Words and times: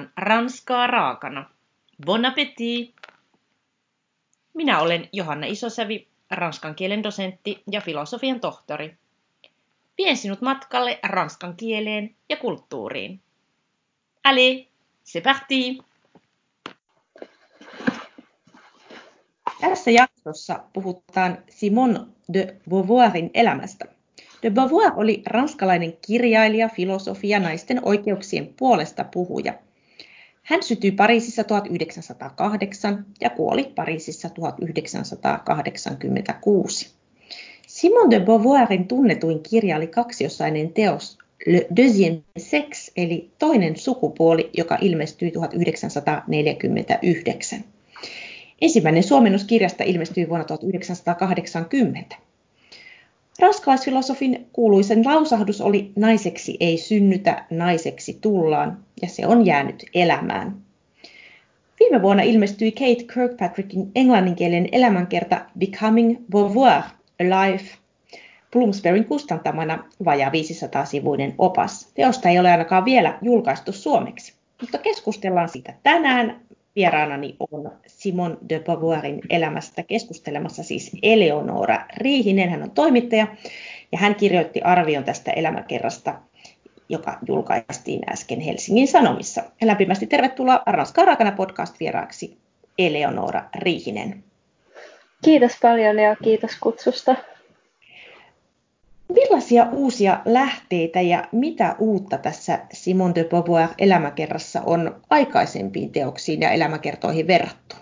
tarjoillaan 0.00 0.12
ranskaa 0.16 0.86
raakana. 0.86 1.50
Bon 2.06 2.24
appétit! 2.24 2.94
Minä 4.54 4.80
olen 4.80 5.08
Johanna 5.12 5.46
Isosävi, 5.46 6.08
ranskan 6.30 6.74
kielen 6.74 7.02
dosentti 7.02 7.62
ja 7.70 7.80
filosofian 7.80 8.40
tohtori. 8.40 8.96
Vien 9.98 10.16
sinut 10.16 10.40
matkalle 10.40 10.98
ranskan 11.02 11.56
kieleen 11.56 12.14
ja 12.28 12.36
kulttuuriin. 12.36 13.20
Allez, 14.24 14.66
c'est 15.04 15.22
parti! 15.22 15.78
Tässä 19.60 19.90
jaksossa 19.90 20.64
puhutaan 20.72 21.38
Simone 21.48 22.00
de 22.32 22.56
Beauvoirin 22.70 23.30
elämästä. 23.34 23.84
De 24.42 24.50
Beauvoir 24.50 24.92
oli 24.96 25.22
ranskalainen 25.26 25.92
kirjailija, 26.06 26.68
filosofi 26.68 27.28
ja 27.28 27.40
naisten 27.40 27.80
oikeuksien 27.84 28.54
puolesta 28.58 29.04
puhuja. 29.04 29.54
Hän 30.50 30.62
sytyi 30.62 30.90
Pariisissa 30.90 31.44
1908 31.44 33.06
ja 33.20 33.30
kuoli 33.30 33.72
Pariisissa 33.74 34.28
1986. 34.28 36.90
Simone 37.66 38.10
de 38.10 38.20
Beauvoirin 38.20 38.88
tunnetuin 38.88 39.42
kirja 39.42 39.76
oli 39.76 39.86
kaksiosainen 39.86 40.72
teos 40.72 41.18
Le 41.46 41.66
Deuxième 41.76 42.22
Sexe, 42.38 42.92
eli 42.96 43.30
toinen 43.38 43.76
sukupuoli, 43.76 44.50
joka 44.56 44.78
ilmestyi 44.80 45.30
1949. 45.30 47.64
Ensimmäinen 48.60 49.02
suomennos 49.02 49.44
kirjasta 49.44 49.84
ilmestyi 49.84 50.28
vuonna 50.28 50.44
1980. 50.44 52.16
Ranskalaisfilosofin 53.38 54.46
kuuluisen 54.52 55.04
lausahdus 55.04 55.60
oli 55.60 55.92
naiseksi 55.96 56.56
ei 56.60 56.78
synnytä, 56.78 57.44
naiseksi 57.50 58.18
tullaan, 58.20 58.78
ja 59.02 59.08
se 59.08 59.26
on 59.26 59.46
jäänyt 59.46 59.84
elämään. 59.94 60.56
Viime 61.80 62.02
vuonna 62.02 62.22
ilmestyi 62.22 62.72
Kate 62.72 63.14
Kirkpatrickin 63.14 63.90
englanninkielinen 63.94 64.68
elämänkerta 64.72 65.40
Becoming 65.58 66.16
Beauvoir, 66.30 66.82
A 67.20 67.24
Life, 67.24 67.76
Bloomsburyn 68.52 69.04
kustantamana 69.04 69.84
vajaa 70.04 70.30
500-sivuinen 70.30 71.34
opas. 71.38 71.88
Teosta 71.94 72.28
ei 72.28 72.38
ole 72.38 72.50
ainakaan 72.50 72.84
vielä 72.84 73.18
julkaistu 73.22 73.72
suomeksi, 73.72 74.34
mutta 74.60 74.78
keskustellaan 74.78 75.48
siitä 75.48 75.74
tänään 75.82 76.40
Vieraanani 76.76 77.36
on 77.52 77.72
Simon 77.86 78.38
de 78.48 78.60
Beauvoirin 78.60 79.20
elämästä 79.30 79.82
keskustelemassa 79.82 80.62
siis 80.62 80.90
Eleonora 81.02 81.86
Riihinen. 81.96 82.50
Hän 82.50 82.62
on 82.62 82.70
toimittaja 82.70 83.26
ja 83.92 83.98
hän 83.98 84.14
kirjoitti 84.14 84.60
arvion 84.62 85.04
tästä 85.04 85.30
elämäkerrasta, 85.30 86.14
joka 86.88 87.18
julkaistiin 87.26 88.00
äsken 88.12 88.40
Helsingin 88.40 88.88
Sanomissa. 88.88 89.42
Lämpimästi 89.62 90.06
tervetuloa 90.06 90.62
Ranskaa 90.66 91.04
raakana 91.04 91.32
podcast 91.32 91.80
vieraaksi 91.80 92.38
Eleonora 92.78 93.44
Riihinen. 93.54 94.24
Kiitos 95.24 95.52
paljon 95.62 95.98
ja 95.98 96.16
kiitos 96.16 96.56
kutsusta. 96.60 97.16
Millaisia 99.14 99.66
uusia 99.72 100.20
lähteitä 100.24 101.00
ja 101.00 101.24
mitä 101.32 101.74
uutta 101.78 102.18
tässä 102.18 102.58
Simone 102.72 103.14
de 103.14 103.24
Beauvoir 103.24 103.68
elämäkerrassa 103.78 104.62
on 104.66 105.00
aikaisempiin 105.10 105.92
teoksiin 105.92 106.40
ja 106.40 106.50
elämäkertoihin 106.50 107.26
verrattuna? 107.26 107.80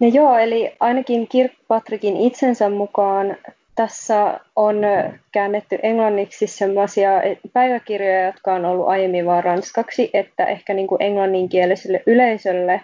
No 0.00 0.08
joo, 0.08 0.38
eli 0.38 0.76
ainakin 0.80 1.28
Kirkpatrickin 1.28 2.16
itsensä 2.16 2.70
mukaan 2.70 3.36
tässä 3.74 4.40
on 4.56 4.76
käännetty 5.32 5.78
englanniksi 5.82 6.46
sellaisia 6.46 7.10
päiväkirjoja, 7.52 8.26
jotka 8.26 8.54
on 8.54 8.64
ollut 8.64 8.88
aiemmin 8.88 9.26
vain 9.26 9.44
ranskaksi, 9.44 10.10
että 10.14 10.46
ehkä 10.46 10.74
niin 10.74 10.86
kuin 10.86 11.02
englanninkieliselle 11.02 12.02
yleisölle 12.06 12.80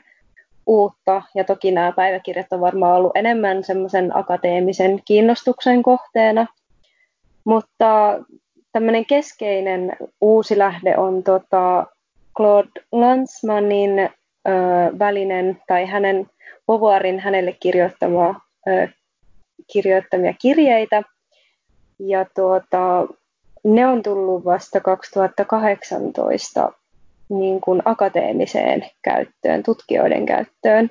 uutta. 0.66 1.22
Ja 1.34 1.44
toki 1.44 1.70
nämä 1.70 1.92
päiväkirjat 1.92 2.52
on 2.52 2.60
varmaan 2.60 2.96
ollut 2.96 3.16
enemmän 3.16 3.64
semmoisen 3.64 4.16
akateemisen 4.16 5.00
kiinnostuksen 5.04 5.82
kohteena. 5.82 6.46
Mutta 7.48 8.18
tämmöinen 8.72 9.06
keskeinen 9.06 9.96
uusi 10.20 10.58
lähde 10.58 10.96
on 10.96 11.22
tota 11.22 11.86
Claude 12.36 12.70
Lanzmannin 12.92 13.98
ö, 13.98 14.10
välinen 14.98 15.62
tai 15.66 15.86
hänen 15.86 16.30
Beauvoirin 16.66 17.20
hänelle 17.20 17.52
kirjoittama, 17.52 18.40
ö, 18.68 18.88
kirjoittamia 19.72 20.34
kirjeitä. 20.42 21.02
Ja 21.98 22.26
tuota, 22.34 23.06
ne 23.64 23.86
on 23.86 24.02
tullut 24.02 24.44
vasta 24.44 24.80
2018 24.80 26.72
niin 27.28 27.60
kuin 27.60 27.82
akateemiseen 27.84 28.86
käyttöön, 29.02 29.62
tutkijoiden 29.62 30.26
käyttöön. 30.26 30.90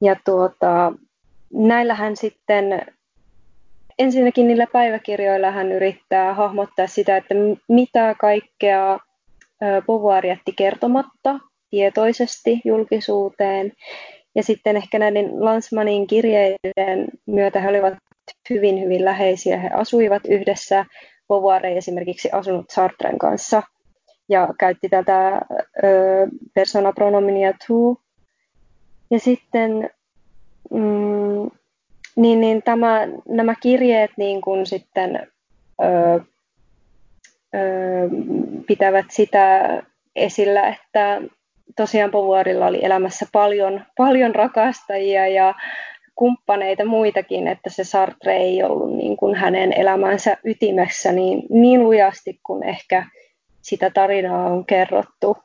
Ja 0.00 0.16
tuota, 0.24 0.92
näillähän 1.52 2.16
sitten 2.16 2.95
ensinnäkin 3.98 4.48
niillä 4.48 4.66
päiväkirjoilla 4.72 5.50
hän 5.50 5.72
yrittää 5.72 6.34
hahmottaa 6.34 6.86
sitä, 6.86 7.16
että 7.16 7.34
mitä 7.68 8.14
kaikkea 8.20 8.98
Beauvoir 9.86 10.26
jätti 10.26 10.52
kertomatta 10.52 11.38
tietoisesti 11.70 12.60
julkisuuteen. 12.64 13.72
Ja 14.34 14.42
sitten 14.42 14.76
ehkä 14.76 14.98
näiden 14.98 15.44
Lansmanin 15.44 16.06
kirjeiden 16.06 17.06
myötä 17.26 17.60
he 17.60 17.68
olivat 17.68 17.94
hyvin, 18.50 18.80
hyvin 18.80 19.04
läheisiä. 19.04 19.58
He 19.58 19.70
asuivat 19.74 20.22
yhdessä. 20.28 20.84
Beauvoir 21.28 21.66
ei 21.66 21.76
esimerkiksi 21.76 22.28
asunut 22.32 22.66
Sartren 22.70 23.18
kanssa 23.18 23.62
ja 24.28 24.48
käytti 24.58 24.88
tätä 24.88 25.40
ö, 25.84 25.88
persona-pronominia 26.54 27.52
tu. 27.66 28.00
Ja 29.10 29.20
sitten 29.20 29.90
mm, 30.70 31.50
niin, 32.16 32.40
niin 32.40 32.62
tämä, 32.62 33.08
nämä 33.28 33.54
kirjeet 33.62 34.10
niin 34.16 34.40
kuin 34.40 34.66
sitten 34.66 35.26
ö, 35.82 36.20
ö, 37.54 37.58
pitävät 38.66 39.06
sitä 39.10 39.82
esillä, 40.16 40.68
että 40.68 41.22
tosiaan 41.76 42.10
Povuarilla 42.10 42.66
oli 42.66 42.84
elämässä 42.84 43.26
paljon, 43.32 43.84
paljon 43.96 44.34
rakastajia 44.34 45.28
ja 45.28 45.54
kumppaneita 46.14 46.84
muitakin, 46.84 47.48
että 47.48 47.70
se 47.70 47.84
Sartre 47.84 48.36
ei 48.36 48.62
ollut 48.62 48.96
niin 48.96 49.16
kuin 49.16 49.34
hänen 49.34 49.72
elämänsä 49.72 50.36
ytimessä 50.44 51.12
niin, 51.12 51.42
niin 51.50 51.82
lujasti 51.82 52.40
kuin 52.42 52.62
ehkä 52.62 53.06
sitä 53.62 53.90
tarinaa 53.90 54.46
on 54.46 54.66
kerrottu. 54.66 55.36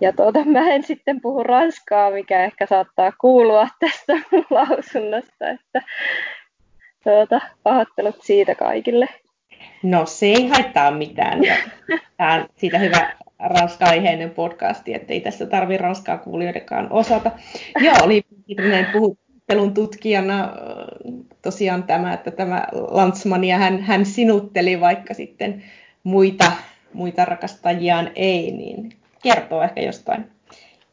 Ja 0.00 0.12
tuota, 0.12 0.44
mä 0.44 0.70
en 0.70 0.82
sitten 0.82 1.20
puhu 1.20 1.42
ranskaa, 1.42 2.10
mikä 2.10 2.44
ehkä 2.44 2.66
saattaa 2.66 3.12
kuulua 3.20 3.68
tästä 3.80 4.12
lausunnosta, 4.50 5.48
että 5.48 5.82
tuota, 7.04 7.40
pahoittelut 7.62 8.22
siitä 8.22 8.54
kaikille. 8.54 9.08
No 9.82 10.06
se 10.06 10.26
ei 10.26 10.48
haittaa 10.48 10.90
mitään. 10.90 11.40
Tämä 12.16 12.34
on 12.34 12.46
siitä 12.56 12.78
hyvä 12.78 13.12
ranska-aiheinen 13.38 14.30
podcasti, 14.30 14.94
ettei 14.94 15.20
tässä 15.20 15.46
tarvi 15.46 15.76
ranskaa 15.76 16.18
kuulijoidenkaan 16.18 16.92
osata. 16.92 17.30
Joo, 17.80 17.96
oli 18.02 18.22
puhuttelun 18.92 19.74
tutkijana 19.74 20.52
tosiaan 21.42 21.82
tämä, 21.82 22.12
että 22.12 22.30
tämä 22.30 22.64
Landsmania 22.72 23.58
hän, 23.58 23.80
hän 23.80 24.06
sinutteli 24.06 24.80
vaikka 24.80 25.14
sitten 25.14 25.62
muita, 26.04 26.52
muita 26.92 27.24
rakastajiaan 27.24 28.10
ei, 28.14 28.52
niin 28.52 28.99
kertoo 29.22 29.62
ehkä 29.62 29.80
jostain 29.80 30.24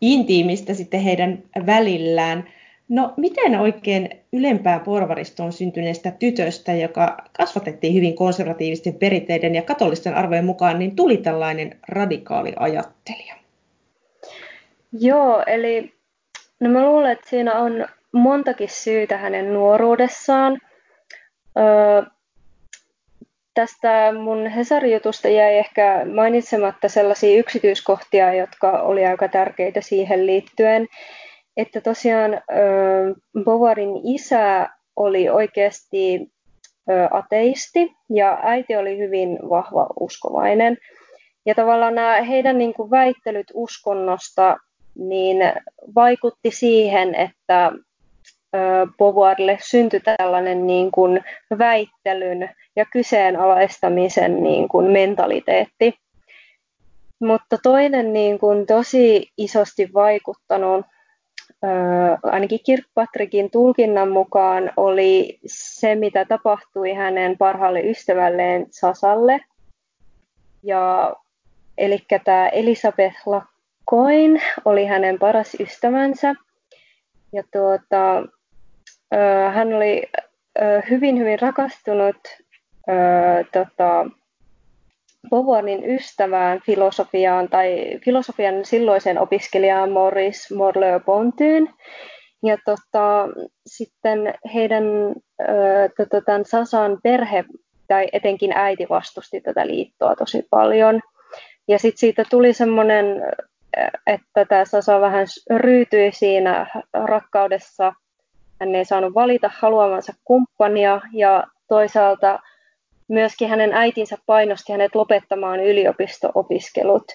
intiimistä 0.02 0.74
sitten 0.74 1.00
heidän 1.02 1.44
välillään. 1.66 2.44
No 2.90 3.14
miten 3.18 3.60
oikein 3.60 4.10
ylempään 4.34 4.82
porvaristoon 4.82 5.54
syntyneestä 5.54 6.12
tytöstä, 6.12 6.74
joka 6.74 7.18
kasvatettiin 7.38 7.94
hyvin 7.94 8.16
konservatiivisten 8.16 8.94
perinteiden 8.94 9.56
ja 9.56 9.62
katolisten 9.62 10.16
arvojen 10.16 10.46
mukaan, 10.46 10.80
niin 10.80 10.96
tuli 10.96 11.18
tällainen 11.18 11.80
radikaali 11.88 12.54
ajattelija? 12.60 13.36
Joo, 15.00 15.44
eli 15.48 15.94
no 16.60 16.70
mä 16.70 16.86
luulen, 16.86 17.12
että 17.12 17.30
siinä 17.30 17.54
on 17.54 17.86
montakin 18.12 18.70
syytä 18.70 19.18
hänen 19.18 19.54
nuoruudessaan. 19.54 20.58
Öö, 21.58 22.17
tästä 23.58 24.14
mun 24.24 24.48
Hesari-jutusta 24.48 25.28
jäi 25.28 25.58
ehkä 25.58 26.06
mainitsematta 26.14 26.90
sellaisia 26.90 27.40
yksityiskohtia, 27.40 28.34
jotka 28.34 28.72
oli 28.82 29.06
aika 29.06 29.28
tärkeitä 29.28 29.82
siihen 29.82 30.26
liittyen, 30.26 30.88
että 31.58 31.82
tosiaan 31.82 32.42
Bovarin 33.44 33.92
isä 34.04 34.70
oli 34.96 35.30
oikeasti 35.30 36.32
ateisti 37.12 37.92
ja 38.10 38.40
äiti 38.44 38.76
oli 38.76 38.98
hyvin 38.98 39.40
vahva 39.50 39.88
uskovainen. 40.00 40.78
Ja 41.46 41.56
tavallaan 41.56 41.96
nämä 41.96 42.22
heidän 42.22 42.58
niin 42.58 42.74
väittelyt 42.92 43.48
uskonnosta 43.54 44.58
niin 44.96 45.38
vaikutti 45.96 46.52
siihen, 46.52 47.16
että 47.16 47.72
Beauvoirille 48.98 49.58
syntyi 49.62 50.00
tällainen 50.00 50.68
niin 50.68 50.92
kuin 50.92 51.24
väittelyn 51.58 52.50
ja 52.76 52.86
kyseenalaistamisen 52.86 54.44
niin 54.44 54.68
kuin 54.68 54.92
mentaliteetti. 54.92 56.00
mutta 57.20 57.58
toinen 57.64 58.14
niin 58.14 58.40
kuin 58.40 58.66
tosi 58.66 59.32
isosti 59.38 59.90
vaikuttanut, 59.94 60.86
ainakin 62.24 62.60
Kirkpatrickin 62.66 63.52
tulkinnan 63.52 64.10
mukaan, 64.10 64.72
oli 64.78 65.40
se, 65.46 65.96
mitä 65.96 66.26
tapahtui 66.26 66.94
hänen 66.94 67.38
parhaalle 67.38 67.82
ystävälleen 67.82 68.66
Sasalle. 68.70 69.40
Ja, 70.64 71.16
eli 71.78 72.00
tämä 72.24 72.50
Elisabeth 72.50 73.16
Lacoin 73.26 74.42
oli 74.66 74.86
hänen 74.86 75.20
paras 75.20 75.56
ystävänsä. 75.60 76.36
Ja 77.34 77.44
tuota, 77.54 78.24
hän 79.54 79.74
oli 79.74 80.04
hyvin, 80.90 81.20
hyvin 81.20 81.40
rakastunut 81.40 82.18
tota, 83.52 84.06
Beauvoirin 85.30 85.90
ystävään 85.90 86.62
filosofiaan 86.66 87.50
tai 87.50 88.00
filosofian 88.06 88.66
silloisen 88.66 89.20
opiskelijaan 89.20 89.92
Maurice 89.92 90.56
Morleux-Pontyyn. 90.56 91.74
Ja 92.44 92.58
tota, 92.66 93.28
sitten 93.68 94.34
heidän 94.54 94.84
tota, 95.98 96.22
tämän 96.22 96.46
Sasan 96.46 96.98
perhe 97.04 97.46
tai 97.88 98.08
etenkin 98.14 98.52
äiti 98.56 98.86
vastusti 98.90 99.42
tätä 99.42 99.68
liittoa 99.68 100.16
tosi 100.16 100.48
paljon. 100.50 101.02
Ja 101.68 101.80
sitten 101.80 102.00
siitä 102.00 102.24
tuli 102.30 102.54
semmoinen, 102.54 103.06
että 104.08 104.46
tämä 104.46 104.66
Sasa 104.66 105.02
vähän 105.02 105.26
ryytyi 105.50 106.12
siinä 106.12 106.68
rakkaudessa. 106.94 107.94
Hän 108.60 108.76
ei 108.76 108.86
saanut 108.86 109.14
valita 109.14 109.50
haluamansa 109.54 110.14
kumppania 110.26 111.02
ja 111.14 111.44
toisaalta 111.68 112.40
myöskin 113.08 113.50
hänen 113.50 113.74
äitinsä 113.74 114.18
painosti 114.26 114.72
hänet 114.72 114.96
lopettamaan 114.96 115.60
yliopisto-opiskelut, 115.60 117.12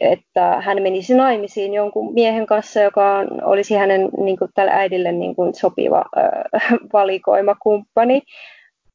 että 0.00 0.60
hän 0.60 0.82
menisi 0.82 1.14
naimisiin 1.14 1.74
jonkun 1.74 2.14
miehen 2.14 2.46
kanssa, 2.46 2.80
joka 2.80 3.18
olisi 3.42 3.74
hänen 3.74 4.08
niin 4.18 4.38
kuin, 4.38 4.50
tälle 4.54 4.72
äidille 4.72 5.12
niin 5.12 5.36
kuin, 5.36 5.54
sopiva 5.54 6.04
äh, 6.18 6.62
valikoima 6.92 7.54
kumppani 7.54 8.22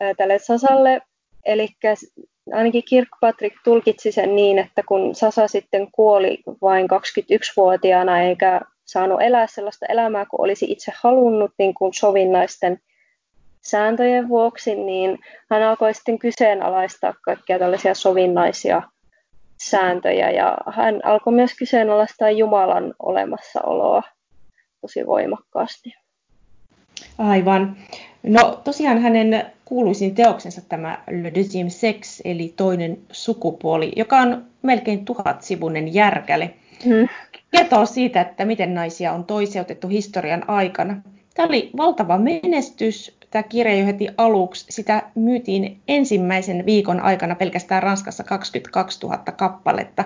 äh, 0.01 0.15
tälle 0.18 0.39
Sasalle. 0.39 1.01
Eli 1.45 1.68
ainakin 2.53 2.83
Kirkpatrick 2.89 3.56
tulkitsi 3.63 4.12
sen 4.12 4.36
niin, 4.36 4.59
että 4.59 4.83
kun 4.88 5.15
Sasa 5.15 5.48
sitten 5.48 5.88
kuoli 5.91 6.38
vain 6.62 6.88
21-vuotiaana 6.91 8.21
eikä 8.21 8.62
saanut 8.86 9.22
elää 9.22 9.48
sellaista 9.48 9.86
elämää 9.90 10.26
kuin 10.26 10.42
olisi 10.42 10.66
itse 10.72 10.92
halunnut 11.02 11.52
niin 11.58 11.74
kuin 11.74 11.94
sovinnaisten 11.94 12.80
sääntöjen 13.62 14.30
vuoksi, 14.30 14.76
niin 14.76 15.20
hän 15.50 15.64
alkoi 15.64 15.94
sitten 15.94 16.20
kyseenalaistaa 16.20 17.14
kaikkia 17.22 17.60
tällaisia 17.60 17.94
sovinnaisia 17.94 18.82
sääntöjä 19.64 20.32
ja 20.32 20.58
hän 20.74 21.06
alkoi 21.06 21.34
myös 21.34 21.52
kyseenalaistaa 21.60 22.32
Jumalan 22.32 22.94
olemassaoloa 23.00 24.04
tosi 24.82 25.06
voimakkaasti. 25.06 25.94
Aivan. 27.18 27.76
No 28.24 28.62
tosiaan 28.64 29.02
hänen 29.02 29.46
kuuluisin 29.66 30.16
teoksensa 30.16 30.62
tämä 30.70 31.04
Le 31.12 31.30
Deuxième 31.30 31.70
Sex, 31.70 32.22
eli 32.26 32.54
toinen 32.56 32.98
sukupuoli, 33.12 33.92
joka 33.96 34.18
on 34.18 34.46
melkein 34.62 35.06
tuhatsivunen 35.06 35.94
järkäle. 35.94 36.54
Hmm. 36.86 37.07
Kertoo 37.51 37.86
siitä, 37.86 38.22
että 38.22 38.45
miten 38.45 38.74
naisia 38.74 39.13
on 39.13 39.25
toiseutettu 39.25 39.88
historian 39.88 40.50
aikana. 40.50 41.01
Tämä 41.33 41.48
oli 41.48 41.69
valtava 41.77 42.18
menestys 42.18 43.18
tämä 43.36 43.44
kirja 43.44 43.75
jo 43.75 43.86
heti 43.86 44.07
aluksi. 44.18 44.66
Sitä 44.69 45.04
myytiin 45.16 45.81
ensimmäisen 45.88 46.66
viikon 46.66 47.00
aikana 47.00 47.36
pelkästään 47.36 47.83
Ranskassa 47.83 48.24
22 48.24 49.00
000 49.04 49.18
kappaletta. 49.18 50.04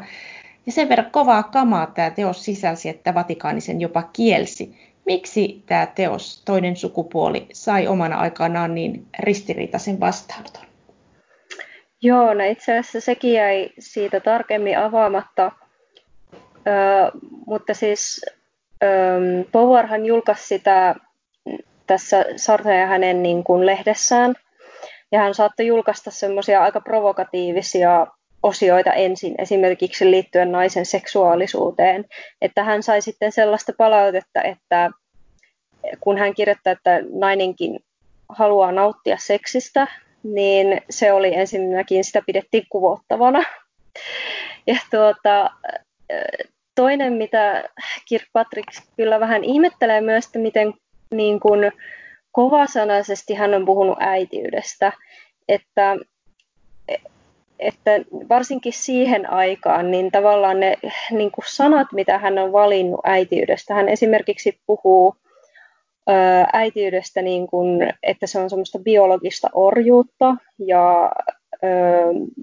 Ja 0.66 0.72
sen 0.72 0.90
verran 0.90 1.12
kovaa 1.12 1.44
kamaa 1.44 1.86
tämä 1.88 2.10
teos 2.10 2.46
sisälsi, 2.46 2.90
että 2.90 3.14
Vatikaani 3.14 3.62
sen 3.62 3.82
jopa 3.82 4.04
kielsi. 4.14 4.76
Miksi 5.06 5.64
tämä 5.66 5.86
teos, 5.86 6.42
toinen 6.46 6.76
sukupuoli, 6.76 7.48
sai 7.54 7.88
omana 7.88 8.18
aikanaan 8.18 8.76
niin 8.76 9.06
ristiriitaisen 9.20 10.00
vastaanoton? 10.00 10.64
Joo, 12.02 12.34
no 12.34 12.44
itse 12.44 12.78
asiassa 12.78 13.02
sekin 13.02 13.34
jäi 13.34 13.70
siitä 13.80 14.20
tarkemmin 14.20 14.78
avaamatta. 14.78 15.52
Mutta 17.48 17.74
siis 17.74 18.26
Powarhan 19.52 20.06
julkaisi 20.06 20.48
sitä 20.48 20.96
tässä 21.88 22.26
Sartre 22.36 22.80
ja 22.80 22.88
hänen 22.88 23.24
niin 23.24 23.44
kuin 23.44 23.66
lehdessään. 23.66 24.36
Ja 25.12 25.20
hän 25.20 25.36
saattoi 25.36 25.68
julkaista 25.68 26.12
semmoisia 26.12 26.64
aika 26.64 26.82
provokatiivisia 26.82 28.08
osioita 28.44 28.94
ensin, 28.94 29.36
esimerkiksi 29.38 30.12
liittyen 30.12 30.52
naisen 30.52 30.86
seksuaalisuuteen. 30.86 32.06
Että 32.42 32.64
hän 32.64 32.84
sai 32.84 33.02
sitten 33.02 33.32
sellaista 33.32 33.74
palautetta, 33.78 34.42
että 34.42 34.90
kun 36.00 36.18
hän 36.18 36.34
kirjoittaa, 36.34 36.74
että 36.74 37.00
nainenkin 37.14 37.80
haluaa 38.30 38.72
nauttia 38.72 39.18
seksistä, 39.20 39.88
niin 40.24 40.82
se 40.90 41.14
oli 41.14 41.36
ensinnäkin, 41.36 42.04
sitä 42.04 42.22
pidettiin 42.26 42.64
kuvottavana. 42.70 43.44
Ja 44.68 44.76
tuota, 44.92 45.50
toinen, 46.76 47.14
mitä 47.14 47.64
Kirkpatrick 48.08 48.68
kyllä 48.98 49.20
vähän 49.20 49.44
ihmettelee 49.44 50.02
myös, 50.02 50.26
että 50.26 50.40
miten 50.40 50.74
niin 51.12 51.40
kuin 51.40 51.72
kovasanaisesti 52.32 53.34
hän 53.34 53.54
on 53.54 53.66
puhunut 53.66 53.98
äitiydestä, 54.00 54.92
että, 55.48 55.96
että 57.60 57.92
varsinkin 58.30 58.74
siihen 58.74 59.32
aikaan, 59.32 59.92
niin 59.92 60.12
tavallaan 60.12 60.60
ne 60.60 60.76
niin 61.12 61.32
kuin 61.32 61.46
sanat, 61.48 61.88
mitä 61.94 62.18
hän 62.18 62.38
on 62.38 62.52
valinnut 62.52 63.00
äitiydestä, 63.04 63.74
hän 63.74 63.90
esimerkiksi 63.90 64.60
puhuu 64.66 65.16
äitiydestä, 66.54 67.22
niin 67.22 67.48
kuin, 67.48 67.94
että 68.04 68.28
se 68.28 68.40
on 68.40 68.50
semmoista 68.50 68.80
biologista 68.80 69.50
orjuutta 69.54 70.36
ja, 70.60 71.12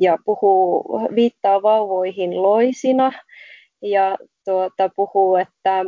ja 0.00 0.18
puhuu, 0.24 1.00
viittaa 1.14 1.62
vauvoihin 1.62 2.42
loisina 2.42 3.12
ja 3.82 4.16
tuota, 4.44 4.90
puhuu, 4.96 5.36
että 5.36 5.84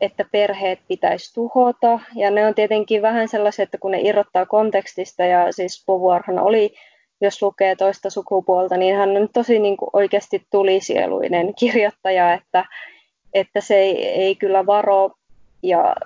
että 0.00 0.24
perheet 0.32 0.78
pitäisi 0.88 1.34
tuhota. 1.34 2.00
Ja 2.16 2.30
ne 2.30 2.46
on 2.46 2.54
tietenkin 2.54 3.02
vähän 3.02 3.28
sellaisia, 3.28 3.62
että 3.62 3.78
kun 3.78 3.90
ne 3.90 4.00
irrottaa 4.00 4.46
kontekstista, 4.46 5.24
ja 5.24 5.52
siis 5.52 5.84
Beauvoirhan 5.86 6.38
oli, 6.38 6.74
jos 7.20 7.42
lukee 7.42 7.76
toista 7.76 8.10
sukupuolta, 8.10 8.76
niin 8.76 8.96
hän 8.96 9.16
on 9.16 9.28
tosi 9.32 9.58
niin 9.58 9.76
kuin 9.76 9.90
oikeasti 9.92 10.46
tulisieluinen 10.50 11.54
kirjoittaja, 11.54 12.32
että, 12.32 12.64
että 13.34 13.60
se 13.60 13.76
ei, 13.76 14.06
ei 14.06 14.36
kyllä 14.36 14.66
varo. 14.66 15.10
Ja, 15.62 15.96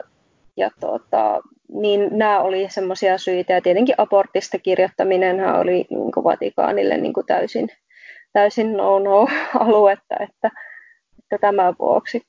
ja 0.56 0.70
tota, 0.80 1.40
niin 1.72 2.08
nämä 2.10 2.40
oli 2.40 2.66
semmoisia 2.70 3.18
syitä. 3.18 3.52
Ja 3.52 3.60
tietenkin 3.60 3.94
abortista 3.98 4.58
kirjoittaminen 4.58 5.54
oli 5.56 5.86
niin 5.90 6.12
kuin 6.12 6.24
Vatikaanille 6.24 6.96
niin 6.96 7.12
kuin 7.12 7.26
täysin, 7.26 7.68
täysin 8.32 8.72
no-no-aluetta, 8.72 10.14
että, 10.20 10.50
että 11.34 11.46
tämän 11.46 11.74
vuoksi. 11.78 12.22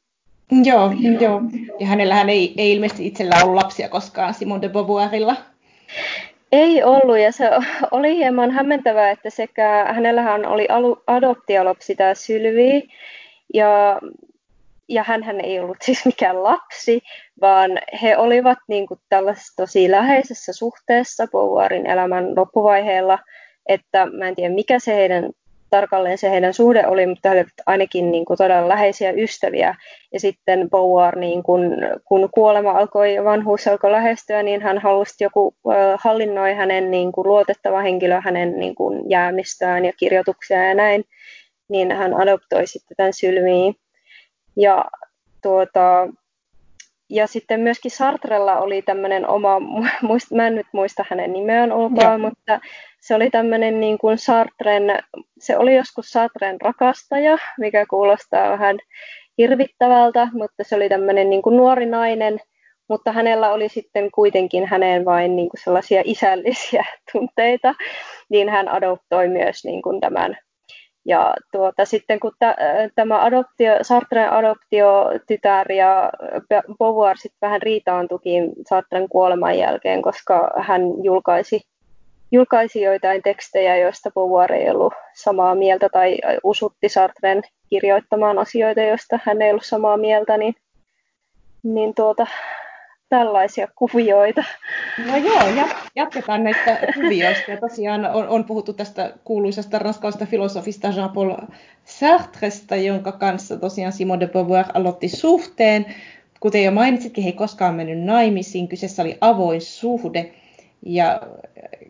Joo, 0.63 0.91
joo. 1.19 1.41
Ja 1.79 1.87
hänellähän 1.87 2.29
ei, 2.29 2.53
ei 2.57 2.71
ilmeisesti 2.71 3.07
itsellä 3.07 3.35
ollut 3.43 3.55
lapsia 3.55 3.89
koskaan 3.89 4.33
Simon 4.33 4.61
de 4.61 4.69
Beauvoirilla. 4.69 5.35
Ei 6.51 6.83
ollut, 6.83 7.17
ja 7.17 7.31
se 7.31 7.49
oli 7.91 8.15
hieman 8.15 8.51
hämmentävää, 8.51 9.11
että 9.11 9.29
sekä 9.29 9.85
hänellähän 9.93 10.45
oli 10.45 10.67
adoptiolapsi 11.07 11.95
tämä 11.95 12.13
Sylvi, 12.13 12.83
ja, 13.53 13.99
ja 14.89 15.03
hän 15.03 15.41
ei 15.41 15.59
ollut 15.59 15.77
siis 15.81 16.05
mikään 16.05 16.43
lapsi, 16.43 17.01
vaan 17.41 17.71
he 18.01 18.17
olivat 18.17 18.57
niin 18.67 18.87
kuin 18.87 18.99
tällaisessa 19.09 19.53
tosi 19.55 19.91
läheisessä 19.91 20.53
suhteessa 20.53 21.27
Beauvoirin 21.31 21.85
elämän 21.85 22.35
loppuvaiheella, 22.35 23.19
että 23.65 24.05
mä 24.05 24.27
en 24.27 24.35
tiedä 24.35 24.53
mikä 24.53 24.79
se 24.79 24.95
heidän 24.95 25.29
tarkalleen 25.69 26.17
se 26.17 26.29
heidän 26.29 26.53
suhde 26.53 26.87
oli, 26.87 27.05
mutta 27.05 27.29
he 27.29 27.35
olivat 27.35 27.53
ainakin 27.65 28.11
niin 28.11 28.25
kuin 28.25 28.37
todella 28.37 28.69
läheisiä 28.69 29.11
ystäviä. 29.11 29.75
Ja 30.13 30.19
sitten 30.19 30.69
Beauvoir, 30.69 31.19
niin 31.19 31.43
kun, 31.43 31.61
kun 32.05 32.29
kuolema 32.31 32.71
alkoi 32.71 33.13
ja 33.15 33.23
vanhuus 33.23 33.67
alkoi 33.67 33.91
lähestyä, 33.91 34.43
niin 34.43 34.61
hän 34.61 34.79
halusi, 34.79 35.23
joku 35.23 35.55
hallinnoi 35.99 36.53
hänen 36.53 36.91
niin 36.91 37.11
kuin 37.11 37.27
luotettava 37.27 37.81
henkilö 37.81 38.21
hänen 38.21 38.59
niin 38.59 38.75
kuin 38.75 39.09
jäämistöään 39.09 39.85
ja 39.85 39.93
kirjoituksia 39.99 40.67
ja 40.67 40.75
näin. 40.75 41.03
Niin 41.69 41.91
hän 41.91 42.13
adoptoi 42.13 42.67
sitten 42.67 42.97
tämän 42.97 43.13
Sylviin. 43.13 43.75
Ja 44.57 44.85
tuota, 45.41 46.07
ja 47.15 47.27
sitten 47.27 47.59
myöskin 47.59 47.91
Sartrella 47.91 48.57
oli 48.57 48.81
tämmöinen 48.81 49.27
oma, 49.27 49.59
muist, 50.01 50.31
mä 50.31 50.47
en 50.47 50.55
nyt 50.55 50.67
muista 50.71 51.05
hänen 51.09 51.33
nimeään 51.33 51.73
ulkoa, 51.73 52.17
mutta 52.17 52.59
se 53.01 53.15
oli 53.15 53.29
tämmöinen 53.29 53.79
niin 53.79 53.97
kuin 53.97 54.17
Sartren, 54.17 54.83
se 55.39 55.57
oli 55.57 55.75
joskus 55.75 56.09
Sartren 56.09 56.61
rakastaja, 56.61 57.37
mikä 57.57 57.85
kuulostaa 57.89 58.51
vähän 58.51 58.79
hirvittävältä, 59.37 60.27
mutta 60.33 60.63
se 60.63 60.75
oli 60.75 60.89
tämmöinen 60.89 61.29
niin 61.29 61.41
kuin 61.41 61.57
nuori 61.57 61.85
nainen, 61.85 62.39
mutta 62.89 63.11
hänellä 63.11 63.53
oli 63.53 63.69
sitten 63.69 64.11
kuitenkin 64.11 64.65
häneen 64.65 65.05
vain 65.05 65.35
niin 65.35 65.49
kuin 65.49 65.61
sellaisia 65.63 66.01
isällisiä 66.05 66.85
tunteita, 67.11 67.75
niin 68.29 68.49
hän 68.49 68.69
adoptoi 68.69 69.27
myös 69.27 69.65
niin 69.65 69.81
kuin 69.81 70.01
tämän 70.01 70.37
Ja 71.05 71.33
tuota, 71.51 71.85
sitten 71.85 72.19
kun 72.19 72.31
tä, 72.39 72.55
tämä 72.95 73.23
adoptio, 73.23 73.71
Sartren 73.81 74.31
adoptiotytär 74.31 75.71
ja 75.71 76.11
Beauvoir 76.79 77.17
sitten 77.17 77.37
vähän 77.41 77.61
riitaantukin 77.61 78.51
Sartren 78.69 79.09
kuoleman 79.09 79.57
jälkeen, 79.57 80.01
koska 80.01 80.51
hän 80.57 80.81
julkaisi, 81.03 81.61
julkaisi 82.31 82.81
joitain 82.81 83.21
tekstejä, 83.23 83.77
joista 83.77 84.11
Beauvoir 84.11 84.53
ei 84.53 84.69
ollut 84.69 84.93
samaa 85.15 85.55
mieltä 85.55 85.89
tai 85.89 86.17
usutti 86.43 86.89
Sartren 86.89 87.41
kirjoittamaan 87.69 88.37
asioita, 88.37 88.81
joista 88.81 89.19
hän 89.23 89.41
ei 89.41 89.49
ollut 89.49 89.65
samaa 89.65 89.97
mieltä, 89.97 90.37
niin, 90.37 90.55
niin 91.63 91.95
tuota, 91.95 92.27
tällaisia 93.09 93.67
kuvioita. 93.75 94.43
No 95.07 95.17
joo, 95.17 95.41
jatketaan 95.95 96.43
näistä 96.43 96.77
kuvioista. 96.93 97.51
Ja 97.51 97.57
tosiaan 97.57 98.05
on, 98.05 98.27
on 98.27 98.43
puhuttu 98.43 98.73
tästä 98.73 99.13
kuuluisasta 99.23 99.79
ranskalaisesta 99.79 100.25
filosofista 100.25 100.87
Jean-Paul 100.87 101.37
Sartresta, 101.83 102.75
jonka 102.75 103.11
kanssa 103.11 103.57
tosiaan 103.57 103.93
Simone 103.93 104.19
de 104.19 104.27
Beauvoir 104.27 104.65
aloitti 104.73 105.07
suhteen. 105.09 105.85
Kuten 106.39 106.63
jo 106.63 106.71
mainitsitkin, 106.71 107.23
he 107.23 107.29
ei 107.29 107.33
koskaan 107.33 107.75
mennyt 107.75 108.03
naimisiin. 108.03 108.67
Kyseessä 108.67 109.01
oli 109.01 109.17
avoin 109.21 109.61
suhde. 109.61 110.33
Ja 110.85 111.21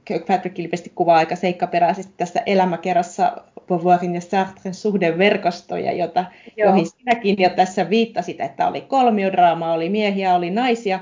Kirkpatrick 0.06 0.60
ilmeisesti 0.60 0.92
kuvaa 0.96 1.18
aika 1.18 1.36
seikkaperäisesti 1.36 2.14
tässä 2.18 2.42
elämäkerrassa 2.46 3.38
Beauvoirin 3.68 4.16
ja 4.16 4.22
Sartren 4.22 4.74
suhdeverkostoja, 4.74 5.92
jota, 5.92 6.26
joihin 6.58 6.88
sinäkin 6.88 7.36
jo 7.40 7.50
tässä 7.50 7.90
viittasit, 7.90 8.42
että 8.42 8.68
oli 8.68 8.82
kolmiodraama, 8.82 9.74
oli 9.74 9.90
miehiä, 9.90 10.36
oli 10.36 10.50
naisia. 10.50 11.00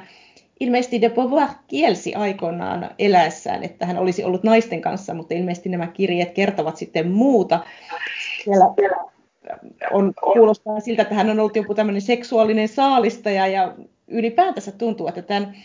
Ilmeisesti 0.59 1.01
de 1.01 1.09
Beauvoir 1.09 1.47
kielsi 1.67 2.15
aikoinaan 2.15 2.89
eläessään, 2.99 3.63
että 3.63 3.85
hän 3.85 3.97
olisi 3.97 4.23
ollut 4.23 4.43
naisten 4.43 4.81
kanssa, 4.81 5.13
mutta 5.13 5.33
ilmeisesti 5.33 5.69
nämä 5.69 5.87
kirjeet 5.87 6.31
kertovat 6.31 6.77
sitten 6.77 7.11
muuta. 7.11 7.59
Siellä 8.43 8.65
on, 9.91 10.13
kuulostaa 10.33 10.79
siltä, 10.79 11.01
että 11.01 11.15
hän 11.15 11.29
on 11.29 11.39
ollut 11.39 11.55
joku 11.55 11.75
tämmöinen 11.75 12.01
seksuaalinen 12.01 12.67
saalistaja 12.67 13.47
ja 13.47 13.73
ylipäätänsä 14.07 14.71
tuntuu, 14.71 15.07
että 15.07 15.21
tämän 15.21 15.55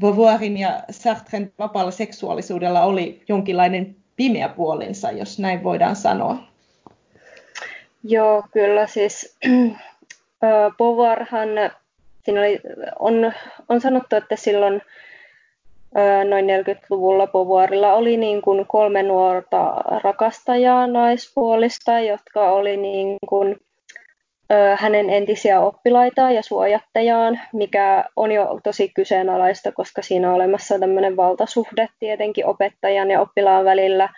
Beauvoirin 0.00 0.56
ja 0.56 0.82
Sartren 0.90 1.52
vapaalla 1.58 1.90
seksuaalisuudella 1.90 2.84
oli 2.84 3.22
jonkinlainen 3.28 3.96
pimeä 4.18 4.48
puolensa, 4.48 5.10
jos 5.10 5.38
näin 5.38 5.64
voidaan 5.64 5.96
sanoa. 5.96 6.36
Joo, 8.04 8.44
kyllä 8.52 8.86
siis 8.86 9.38
siinä 12.24 12.40
oli, 12.40 12.60
on, 12.98 13.32
on 13.68 13.80
sanottu, 13.80 14.16
että 14.16 14.36
silloin 14.36 14.82
noin 16.28 16.44
40-luvulla 16.44 17.26
Beauvoirilla 17.26 17.94
oli 17.94 18.16
niin 18.16 18.42
kuin 18.42 18.66
kolme 18.66 19.02
nuorta 19.02 19.74
rakastajaa 20.02 20.86
naispuolista, 20.86 22.00
jotka 22.00 22.50
oli 22.50 22.76
niin 22.76 23.16
kuin 23.28 23.56
hänen 24.76 25.10
entisiä 25.10 25.60
oppilaitaan 25.60 26.34
ja 26.34 26.42
suojattejaan, 26.42 27.40
mikä 27.52 28.04
on 28.16 28.32
jo 28.32 28.60
tosi 28.64 28.88
kyseenalaista, 28.88 29.72
koska 29.72 30.02
siinä 30.02 30.28
on 30.28 30.34
olemassa 30.34 30.78
tämmöinen 30.78 31.16
valtasuhde 31.16 31.88
tietenkin 31.98 32.46
opettajan 32.46 33.10
ja 33.10 33.20
oppilaan 33.20 33.64
välillä. 33.64 34.08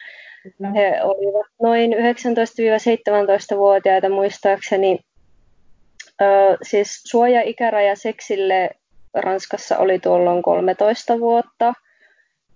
No. 0.58 0.68
He 0.74 0.98
olivat 1.02 1.46
noin 1.62 1.92
19-17-vuotiaita 1.92 4.08
muistaakseni. 4.08 4.98
Siis 6.62 7.02
suoja-ikäraja 7.02 7.96
seksille 7.96 8.70
Ranskassa 9.14 9.78
oli 9.78 9.98
tuolloin 9.98 10.42
13 10.42 11.20
vuotta, 11.20 11.72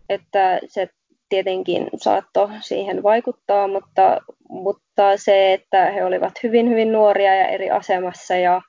että 0.09 0.61
se 0.67 0.89
tietenkin 1.29 1.89
saattoi 1.97 2.49
siihen 2.61 3.03
vaikuttaa, 3.03 3.69
mutta, 3.69 4.21
mutta 4.49 4.84
se, 5.17 5.53
että 5.53 5.91
he 5.91 6.05
olivat 6.05 6.33
hyvin, 6.43 6.71
hyvin 6.71 6.93
nuoria 6.93 7.35
ja 7.35 7.49
eri 7.49 7.71
asemassa 7.71 8.37
ja, 8.37 8.63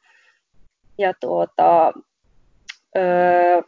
ja, 0.98 1.14
tuota, 1.20 1.94
öö, 2.98 3.62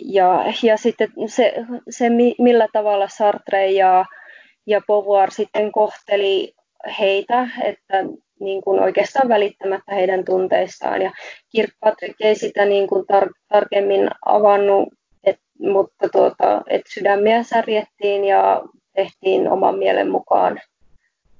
ja, 0.00 0.44
ja 0.62 0.76
sitten 0.76 1.08
se, 1.26 1.54
se, 1.90 2.08
millä 2.38 2.68
tavalla 2.72 3.08
Sartre 3.08 3.70
ja, 3.70 4.04
ja 4.66 4.80
Beauvoir 4.86 5.30
sitten 5.30 5.72
kohteli 5.72 6.54
heitä, 6.98 7.48
että 7.64 8.04
niin 8.40 8.62
kuin 8.62 8.80
oikeastaan 8.80 9.28
välittämättä 9.28 9.94
heidän 9.94 10.24
tunteistaan. 10.24 11.02
Ja 11.02 11.12
Kirkpatrick 11.52 12.20
ei 12.20 12.34
sitä 12.34 12.64
niin 12.64 12.86
kuin 12.86 13.04
tar- 13.12 13.40
tarkemmin 13.48 14.08
avannut 14.26 14.88
mutta 15.58 16.08
tuota, 16.08 16.62
et 16.68 16.82
sydämiä 16.94 17.42
särjettiin 17.42 18.24
ja 18.24 18.62
tehtiin 18.94 19.48
oman 19.48 19.78
mielen 19.78 20.10
mukaan 20.10 20.60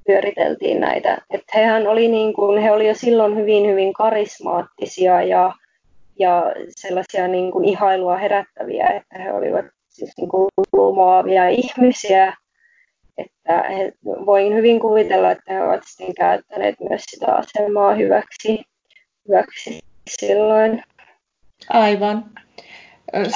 pyöriteltiin 0.07 0.81
näitä. 0.81 1.19
Et 1.31 1.43
hehän 1.55 1.87
oli 1.87 2.09
niin 2.09 2.33
kuin, 2.35 2.63
he 2.63 2.71
oli 2.71 2.89
jo 2.89 2.95
silloin 2.95 3.37
hyvin, 3.37 3.71
hyvin 3.71 3.93
karismaattisia 3.93 5.23
ja, 5.23 5.55
ja 6.19 6.43
sellaisia 6.69 7.29
niin 7.29 7.53
kuin 7.53 7.65
ihailua 7.65 8.17
herättäviä, 8.17 8.87
että 8.87 9.23
he 9.23 9.33
olivat 9.33 9.65
siis 9.89 10.13
niin 10.17 10.29
kuin 10.29 10.49
lumoavia 10.73 11.49
ihmisiä. 11.49 12.37
Että 13.19 13.63
he, 13.63 13.93
voin 14.05 14.55
hyvin 14.55 14.81
kuvitella, 14.81 15.31
että 15.31 15.53
he 15.53 15.63
ovat 15.63 15.83
sitten 15.85 16.15
käyttäneet 16.15 16.75
myös 16.89 17.03
sitä 17.11 17.35
asemaa 17.35 17.95
hyväksi, 17.95 18.65
hyväksi 19.29 19.81
silloin. 20.11 20.83
Aivan. 21.69 22.25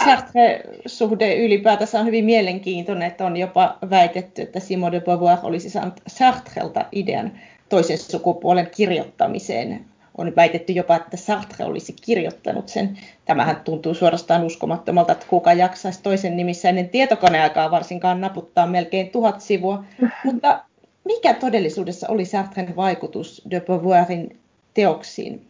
Sartre-suhde 0.05 1.37
ylipäätänsä 1.37 2.01
on 2.01 2.07
hyvin 2.07 2.25
mielenkiintoinen, 2.25 3.09
että 3.09 3.27
on 3.27 3.37
jopa 3.37 3.79
väitetty, 3.91 4.43
että 4.43 4.61
Simone 4.61 4.93
de 4.93 5.01
Beauvoir 5.01 5.39
olisi 5.43 5.71
saanut 5.71 6.01
Sartrelta 6.07 6.85
idean 6.93 7.33
toisen 7.69 7.99
sukupuolen 7.99 8.69
kirjoittamiseen. 8.77 9.85
On 10.19 10.33
väitetty 10.37 10.73
jopa, 10.73 10.97
että 10.97 11.17
Sartre 11.17 11.65
olisi 11.65 11.93
kirjoittanut 12.03 12.69
sen. 12.69 12.99
Tämähän 13.25 13.57
tuntuu 13.65 13.95
suorastaan 13.95 14.45
uskomattomalta, 14.45 15.13
että 15.13 15.27
kuka 15.29 15.53
jaksaisi 15.53 16.03
toisen 16.03 16.37
nimissä 16.37 16.69
ennen 16.69 16.89
tietokoneaikaa 16.89 17.71
varsinkaan 17.71 18.21
naputtaa 18.21 18.67
melkein 18.67 19.11
tuhat 19.11 19.41
sivua. 19.41 19.85
Mutta 20.25 20.65
mikä 21.05 21.35
todellisuudessa 21.35 22.09
oli 22.09 22.25
Sartren 22.25 22.77
vaikutus 22.77 23.43
de 23.51 23.61
Beauvoirin 23.61 24.41
teoksiin? 24.75 25.47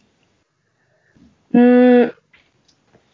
Mm, 1.53 2.20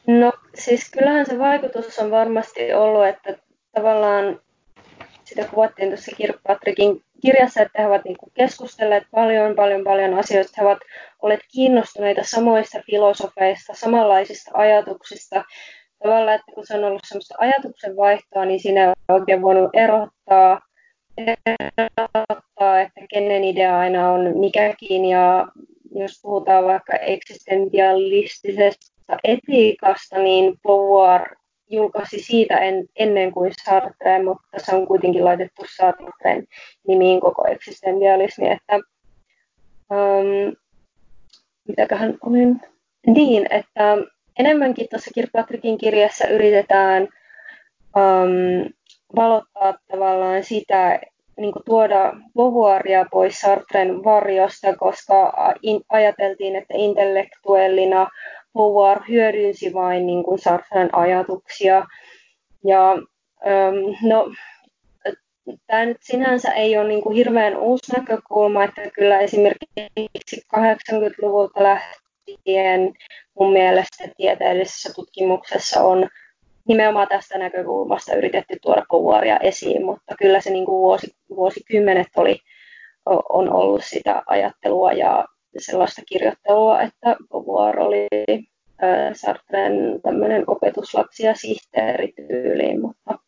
No 0.08 0.34
siis 0.56 0.92
kyllähän 0.92 1.26
se 1.26 1.40
vaikutus 1.40 2.00
on 2.00 2.12
varmasti 2.12 2.74
ollut, 2.74 3.08
että 3.08 3.36
tavallaan 3.72 4.40
sitä 5.24 5.44
kuvattiin 5.44 5.90
tuossa 5.90 6.16
Kirkpatrickin 6.16 7.04
kirjassa, 7.22 7.62
että 7.62 7.82
he 7.82 7.88
ovat 7.88 8.04
niin 8.04 8.18
kuin 8.18 8.32
keskustelleet 8.34 9.04
paljon, 9.12 9.56
paljon, 9.56 9.84
paljon 9.84 10.14
asioista. 10.14 10.54
He 10.58 10.68
ovat 10.68 10.80
olleet 11.22 11.40
kiinnostuneita 11.52 12.22
samoista 12.24 12.82
filosofeista, 12.86 13.74
samanlaisista 13.74 14.52
ajatuksista. 14.54 15.44
Tavallaan, 16.04 16.36
että 16.36 16.52
kun 16.54 16.68
se 16.68 16.78
on 16.78 16.84
ollut 16.84 17.02
sellaista 17.08 17.36
ajatuksen 17.38 17.96
vaihtoa, 17.96 18.46
niin 18.46 18.60
siinä 18.60 18.88
ole 18.88 19.20
oikein 19.20 19.42
voinut 19.42 19.70
erottaa, 19.74 20.62
erottaa, 21.18 22.82
että 22.82 23.02
kenen 23.10 23.44
idea 23.44 23.80
aina 23.80 24.12
on 24.12 24.40
mikäkin. 24.40 25.06
Ja 25.06 25.48
jos 25.96 26.20
puhutaan 26.22 26.66
vaikka 26.66 26.96
eksistentialistisesta 26.96 28.97
etiikasta, 29.24 30.20
niin 30.20 30.60
Beauvoir 30.64 31.36
julkaisi 31.70 32.20
siitä 32.20 32.58
en, 32.58 32.86
ennen 32.96 33.32
kuin 33.32 33.52
Sartre, 33.66 34.24
mutta 34.24 34.58
se 34.58 34.76
on 34.76 34.88
kuitenkin 34.88 35.26
laitettu 35.26 35.62
Sartren 35.78 36.48
nimiin 36.88 37.22
koko 37.22 37.48
eksistentialismi, 37.48 38.52
että 38.52 38.76
um, 39.92 40.56
mitäköhän 41.68 42.18
olin, 42.26 42.62
niin, 43.08 43.48
että 43.50 43.98
enemmänkin 44.40 44.88
tuossa 44.90 45.12
Kirkpatrickin 45.14 45.78
kirjassa 45.78 46.28
yritetään 46.28 47.08
um, 47.96 48.74
valottaa 49.16 49.74
tavallaan 49.92 50.44
sitä, 50.44 51.00
niin 51.38 51.54
kuin 51.54 51.64
tuoda 51.66 52.14
Beauvoiria 52.36 53.06
pois 53.12 53.40
Sartren 53.40 54.04
varjosta, 54.04 54.76
koska 54.76 55.34
ajateltiin, 55.90 56.56
että 56.56 56.74
intellektuellina 56.78 58.08
Howard 58.58 59.02
hyödynsi 59.10 59.74
vain 59.74 60.06
niin 60.06 60.24
kuin 60.24 60.40
Sartren 60.40 60.96
ajatuksia. 60.96 61.86
Ja 62.64 62.92
ähm, 63.48 64.08
no, 64.10 64.32
tämä 65.68 65.86
nyt 65.86 65.98
sinänsä 66.02 66.54
ei 66.54 66.78
ole 66.78 66.88
niin 66.88 67.02
kuin 67.02 67.16
hirveän 67.16 67.58
uusi 67.58 67.92
näkökulma, 67.98 68.64
että 68.64 68.82
kyllä 68.94 69.20
esimerkiksi 69.20 70.42
80-luvulta 70.56 71.64
lähtien 71.64 72.94
mun 73.40 73.54
mielestä 73.54 74.04
tieteellisessä 74.18 74.94
tutkimuksessa 74.96 75.84
on 75.84 76.10
nimenomaan 76.68 77.08
tästä 77.08 77.38
näkökulmasta 77.38 78.16
yritetty 78.16 78.58
tuoda 78.62 78.86
Beauvoiria 78.92 79.38
esiin, 79.38 79.86
mutta 79.86 80.16
kyllä 80.20 80.42
se 80.42 80.50
niin 80.50 80.66
kuin 80.66 80.80
vuosi, 80.80 81.08
vuosikymmenet 81.30 82.08
oli, 82.16 82.40
on 83.30 83.54
ollut 83.54 83.84
sitä 83.84 84.24
ajattelua 84.26 84.92
ja 84.92 85.26
sellaista 85.60 86.02
kirjoittelua, 86.06 86.82
että 86.82 87.16
Beauvoir 87.32 87.80
oli 87.80 88.08
äh, 88.84 89.14
Sartren 89.14 90.02
tämmöinen 90.04 90.44
opetuslapsi 90.48 91.26
ja 91.26 91.36
sihteerityyliin, 91.36 92.82
mutta, 92.82 93.20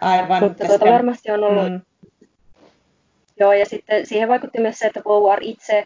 Aivan, 0.00 0.44
mutta 0.44 0.66
tuota, 0.66 0.86
varmasti 0.86 1.30
on 1.30 1.44
ollut, 1.44 1.72
mm. 1.72 1.80
Joo, 3.40 3.52
ja 3.52 3.66
sitten 3.66 4.06
siihen 4.06 4.28
vaikutti 4.28 4.60
myös 4.60 4.78
se, 4.78 4.86
että 4.86 5.00
Beauvoir 5.00 5.38
itse, 5.42 5.84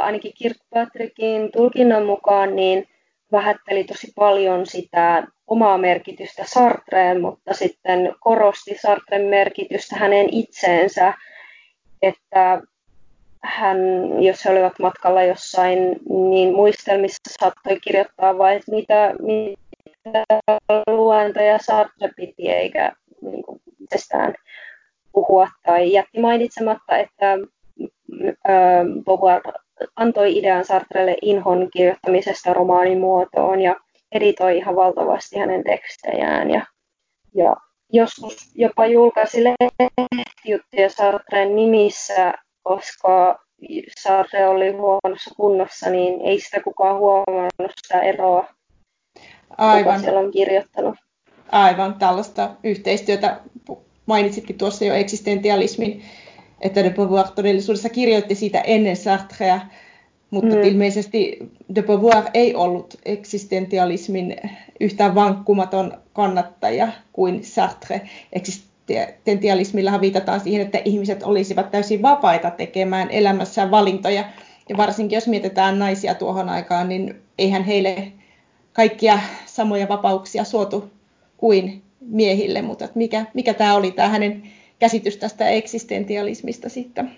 ainakin 0.00 0.32
Kirkpatrickin 0.34 1.52
tulkinnan 1.52 2.06
mukaan, 2.06 2.56
niin 2.56 2.88
vähätteli 3.32 3.84
tosi 3.84 4.12
paljon 4.14 4.66
sitä 4.66 5.26
omaa 5.46 5.78
merkitystä 5.78 6.42
Sartreen, 6.46 7.20
mutta 7.20 7.54
sitten 7.54 8.14
korosti 8.20 8.76
Sartren 8.82 9.26
merkitystä 9.26 9.96
hänen 9.96 10.28
itseensä, 10.32 11.14
että 12.02 12.62
hän, 13.42 13.78
jos 14.22 14.44
he 14.44 14.50
olivat 14.50 14.78
matkalla 14.78 15.22
jossain, 15.22 15.78
niin 16.30 16.54
muistelmissa 16.54 17.20
saattoi 17.40 17.80
kirjoittaa 17.80 18.38
vain, 18.38 18.62
mitä, 18.70 19.14
mitä 19.22 20.24
luentoja 20.86 21.58
Sartre 21.58 22.10
piti, 22.16 22.50
eikä 22.50 22.92
niin 23.22 23.42
kuin, 23.42 23.60
itsestään 23.80 24.34
puhua 25.12 25.48
tai 25.66 25.92
jätti 25.92 26.20
mainitsematta, 26.20 26.96
että 26.96 27.38
Beauvoir 29.04 29.42
antoi 29.96 30.38
idean 30.38 30.64
Sartrelle 30.64 31.16
inhon 31.22 31.68
kirjoittamisesta 31.72 32.54
romaanin 32.54 33.00
muotoon 33.00 33.60
ja 33.60 33.76
editoi 34.12 34.56
ihan 34.56 34.76
valtavasti 34.76 35.38
hänen 35.38 35.64
tekstejään. 35.64 36.50
Ja, 36.50 36.66
ja 37.34 37.56
joskus 37.92 38.52
jopa 38.54 38.86
julkaisi 38.86 39.44
lehtijuttuja 39.44 40.88
Sartren 40.88 41.56
nimissä, 41.56 42.32
koska 42.62 43.40
Sartre 44.00 44.48
oli 44.48 44.70
huonossa 44.72 45.34
kunnossa, 45.36 45.90
niin 45.90 46.20
ei 46.20 46.40
sitä 46.40 46.60
kukaan 46.60 46.98
huomannut 46.98 47.72
sitä 47.82 48.00
eroa, 48.00 48.48
Aivan. 49.58 49.84
kuka 49.84 49.98
siellä 49.98 50.20
on 50.20 50.30
kirjoittanut. 50.30 50.94
Aivan, 51.52 51.94
tällaista 51.94 52.50
yhteistyötä 52.64 53.40
mainitsitkin 54.06 54.58
tuossa 54.58 54.84
jo 54.84 54.94
eksistentialismin, 54.94 56.02
että 56.60 56.84
de 56.84 56.90
Beauvoir 56.90 57.26
todellisuudessa 57.34 57.88
kirjoitti 57.88 58.34
siitä 58.34 58.60
ennen 58.60 58.96
Sartrea, 58.96 59.60
mutta 60.30 60.56
mm. 60.56 60.62
ilmeisesti 60.62 61.38
de 61.74 61.82
Beauvoir 61.82 62.24
ei 62.34 62.54
ollut 62.54 62.94
eksistentialismin 63.04 64.36
yhtä 64.80 65.14
vankkumaton 65.14 66.02
kannattaja 66.12 66.88
kuin 67.12 67.44
Sartre. 67.44 68.00
Eksistentialismillahan 68.98 70.00
viitataan 70.00 70.40
siihen, 70.40 70.62
että 70.62 70.78
ihmiset 70.84 71.22
olisivat 71.22 71.70
täysin 71.70 72.02
vapaita 72.02 72.50
tekemään 72.50 73.10
elämässään 73.10 73.70
valintoja. 73.70 74.24
Ja 74.68 74.76
varsinkin 74.76 75.16
jos 75.16 75.28
mietitään 75.28 75.78
naisia 75.78 76.14
tuohon 76.14 76.48
aikaan, 76.48 76.88
niin 76.88 77.22
eihän 77.38 77.64
heille 77.64 78.12
kaikkia 78.72 79.18
samoja 79.46 79.88
vapauksia 79.88 80.44
suotu 80.44 80.90
kuin 81.36 81.82
miehille, 82.00 82.62
mutta 82.62 82.88
mikä, 82.94 83.26
mikä 83.34 83.54
tämä 83.54 83.74
oli 83.74 83.90
tämä 83.90 84.08
hänen 84.08 84.42
käsitys 84.78 85.16
tästä 85.16 85.48
eksistentialismista 85.48 86.68
sitten? 86.68 87.10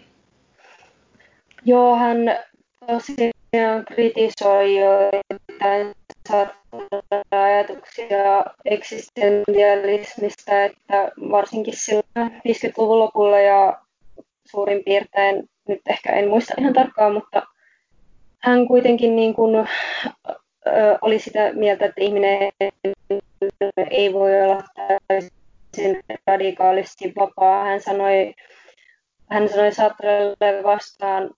Joo, 1.65 1.97
hän 1.97 2.19
tosiaan 2.87 3.85
kritisoi 3.85 4.77
joitain 4.77 5.95
ajatuksia 7.31 8.45
eksistentialismista, 8.65 10.65
että 10.65 11.13
varsinkin 11.31 11.77
silloin 11.77 12.05
50-luvun 12.19 12.99
lopulla 12.99 13.41
ja 13.41 13.83
suurin 14.51 14.85
piirtein, 14.85 15.49
nyt 15.69 15.81
ehkä 15.89 16.13
en 16.13 16.29
muista 16.29 16.55
ihan 16.59 16.73
tarkkaan, 16.73 17.13
mutta 17.13 17.43
hän 18.39 18.69
kuitenkin 18.69 19.17
niin 19.17 19.35
kuin, 19.35 19.57
ö, 19.57 19.65
oli 21.01 21.19
sitä 21.19 21.53
mieltä, 21.53 21.85
että 21.85 22.01
ihminen 22.01 22.53
ei 23.91 24.13
voi 24.13 24.43
olla 24.43 24.63
täysin 24.77 26.01
radikaalisti 26.27 27.13
vapaa. 27.17 27.65
Hän 27.65 27.81
sanoi, 27.81 28.35
hän 29.31 29.49
sanoi 29.49 29.73
Sartrelle 29.73 30.63
vastaan 30.63 31.31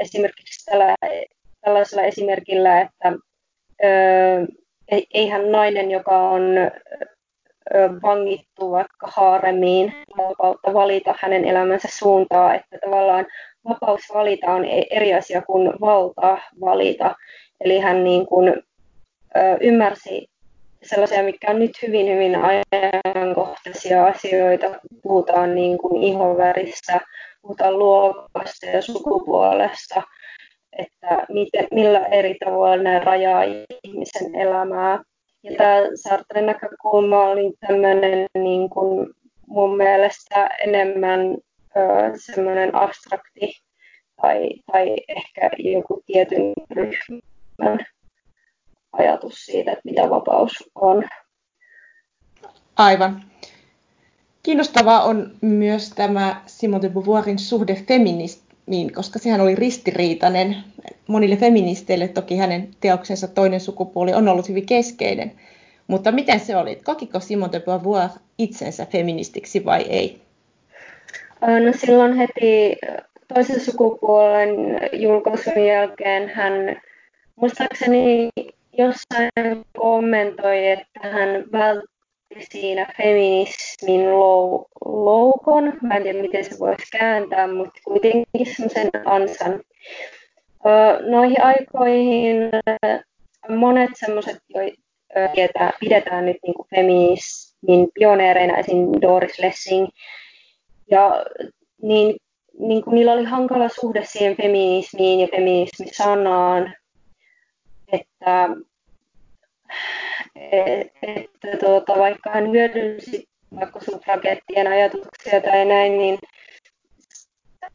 esimerkiksi 0.00 0.64
tällä, 0.64 0.96
tällaisella 1.60 2.02
esimerkillä, 2.02 2.80
että 2.80 3.12
eihän 5.14 5.52
nainen, 5.52 5.90
joka 5.90 6.18
on 6.30 6.42
vangittu 8.02 8.70
vaikka 8.70 9.08
haaremiin, 9.12 9.92
vapautta 10.16 10.74
valita 10.74 11.14
hänen 11.18 11.44
elämänsä 11.44 11.88
suuntaa, 11.90 12.54
että 12.54 12.78
tavallaan 12.84 13.26
vapaus 13.68 14.00
valita 14.14 14.52
on 14.52 14.64
e-, 14.64 14.86
eri 14.90 15.14
asia 15.14 15.42
kuin 15.42 15.72
valta 15.80 16.38
valita. 16.60 17.14
Eli 17.60 17.78
hän 17.78 18.04
niin 18.04 18.26
kuin, 18.26 18.54
ymmärsi 19.60 20.28
sellaisia, 20.82 21.22
mitkä 21.22 21.50
on 21.50 21.58
nyt 21.58 21.82
hyvin, 21.82 22.06
hyvin 22.06 22.36
ajankohtaisia 22.36 24.06
asioita. 24.06 24.66
Puhutaan 25.02 25.54
niin 25.54 25.78
kuin 25.78 26.02
ihonväristä, 26.02 27.00
puhutaan 27.42 27.78
luokasta 27.78 28.66
ja 28.66 28.82
sukupuolesta, 28.82 30.02
että 30.78 31.26
miten, 31.28 31.66
millä 31.72 32.06
eri 32.06 32.36
tavoilla 32.44 32.82
ne 32.82 32.98
rajaa 32.98 33.42
ihmisen 33.84 34.34
elämää. 34.34 35.02
Ja 35.42 35.56
tämä 35.56 35.80
Sartren 35.94 36.46
näkökulma 36.46 37.24
oli 37.24 37.52
tämmöinen 37.66 38.26
niin 38.34 38.70
kuin 38.70 39.10
mun 39.46 39.76
mielestä 39.76 40.46
enemmän 40.46 41.36
semmoinen 42.16 42.74
abstrakti 42.74 43.52
tai, 44.22 44.50
tai 44.72 44.96
ehkä 45.08 45.50
joku 45.58 46.02
tietyn 46.06 46.52
ryhmän 46.70 47.86
ajatus 48.92 49.34
siitä, 49.46 49.72
että 49.72 49.82
mitä 49.84 50.10
vapaus 50.10 50.70
on. 50.74 51.04
Aivan. 52.76 53.22
Kiinnostavaa 54.42 55.02
on 55.02 55.30
myös 55.40 55.90
tämä 55.90 56.42
Simone 56.46 56.82
de 56.82 56.88
Beauvoirin 56.88 57.38
suhde 57.38 57.74
feminismiin, 58.64 58.94
koska 58.94 59.18
sehän 59.18 59.40
oli 59.40 59.54
ristiriitainen. 59.54 60.56
Monille 61.08 61.36
feministeille 61.36 62.08
toki 62.08 62.36
hänen 62.36 62.68
teoksensa 62.80 63.28
toinen 63.28 63.60
sukupuoli 63.60 64.14
on 64.14 64.28
ollut 64.28 64.48
hyvin 64.48 64.66
keskeinen. 64.66 65.32
Mutta 65.86 66.12
miten 66.12 66.40
se 66.40 66.56
oli? 66.56 66.76
Kokiko 66.84 67.20
Simone 67.20 67.52
de 67.52 67.60
Beauvoir 67.60 68.08
itsensä 68.38 68.86
feministiksi 68.86 69.64
vai 69.64 69.82
ei? 69.82 70.20
No 71.40 71.72
silloin 71.76 72.16
heti 72.16 72.76
toisen 73.34 73.60
sukupuolen 73.60 74.50
julkaisun 74.92 75.66
jälkeen 75.66 76.28
hän 76.28 76.52
muistaakseni 77.36 78.28
jossain 78.78 79.64
kommentoi, 79.78 80.66
että 80.66 81.00
hän 81.02 81.44
vältti 81.52 81.93
siinä 82.40 82.86
feminismin 82.96 84.10
lou, 84.10 84.66
loukon. 84.84 85.72
Mä 85.82 85.96
en 85.96 86.02
tiedä, 86.02 86.22
miten 86.22 86.44
se 86.44 86.58
voisi 86.58 86.86
kääntää, 86.92 87.46
mutta 87.46 87.80
kuitenkin 87.84 88.46
sen 88.68 88.90
ansan. 89.04 89.60
Noihin 91.10 91.42
aikoihin 91.42 92.36
monet 93.48 93.90
semmoiset, 93.94 94.38
joita 95.36 95.70
pidetään 95.80 96.26
nyt 96.26 96.36
niin 96.42 96.54
kuin 96.54 96.68
feminismin 96.74 97.88
pioneereina, 97.94 98.56
esim. 98.56 98.78
Doris 99.02 99.38
Lessing, 99.38 99.88
ja 100.90 101.24
niin, 101.82 102.16
niin 102.58 102.84
kuin 102.84 102.94
niillä 102.94 103.12
oli 103.12 103.24
hankala 103.24 103.68
suhde 103.68 104.04
siihen 104.04 104.36
feminismiin 104.36 105.20
ja 105.20 105.28
feminismisanaan, 105.36 106.74
että 107.92 108.48
että 110.36 111.56
tuota, 111.60 111.98
vaikka 111.98 112.30
hän 112.30 112.50
hyödynsi 112.50 113.28
vaikka 113.60 113.80
suffragettien 113.80 114.66
ajatuksia 114.66 115.40
tai 115.40 115.64
näin, 115.64 115.98
niin 115.98 116.18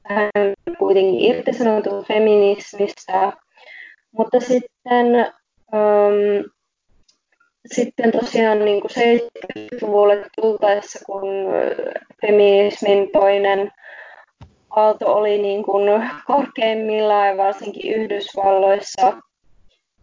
hän 0.04 0.54
kuitenkin 0.80 1.20
irtisanoutui 1.20 2.04
feminismistä. 2.04 3.34
Mutta 4.12 4.40
sitten, 4.40 5.08
um, 5.74 6.50
sitten 7.66 8.12
tosiaan 8.12 8.66
niin 8.66 8.82
kuin 8.82 8.92
70-luvulle 8.92 10.26
tultaessa, 10.42 11.00
kun 11.06 11.24
feminismin 12.22 13.12
toinen 13.12 13.72
aalto 14.70 15.14
oli 15.14 15.38
niin 15.38 15.64
kuin 15.64 15.84
korkeimmillaan, 16.28 17.38
varsinkin 17.38 17.94
Yhdysvalloissa, 17.94 19.14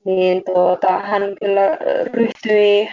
niin 0.06 0.42
tuota, 0.44 0.98
hän 0.98 1.22
kyllä 1.40 1.78
ryhtyi 2.12 2.88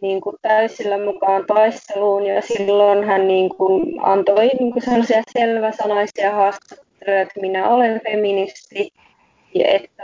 niin 0.00 0.20
kuin 0.20 0.36
täysillä 0.42 1.04
mukaan 1.04 1.44
taisteluun 1.46 2.26
ja 2.26 2.42
silloin 2.42 3.04
hän 3.04 3.28
niin 3.28 3.48
kuin 3.48 3.82
antoi 4.02 4.46
niin 4.46 4.72
kuin 4.72 4.82
sellaisia 4.82 5.22
selväsanaisia 5.32 6.30
haastatteluja, 6.30 7.20
että 7.20 7.40
minä 7.40 7.68
olen 7.68 8.00
feministi 8.04 8.90
ja 9.54 9.64
että 9.68 10.02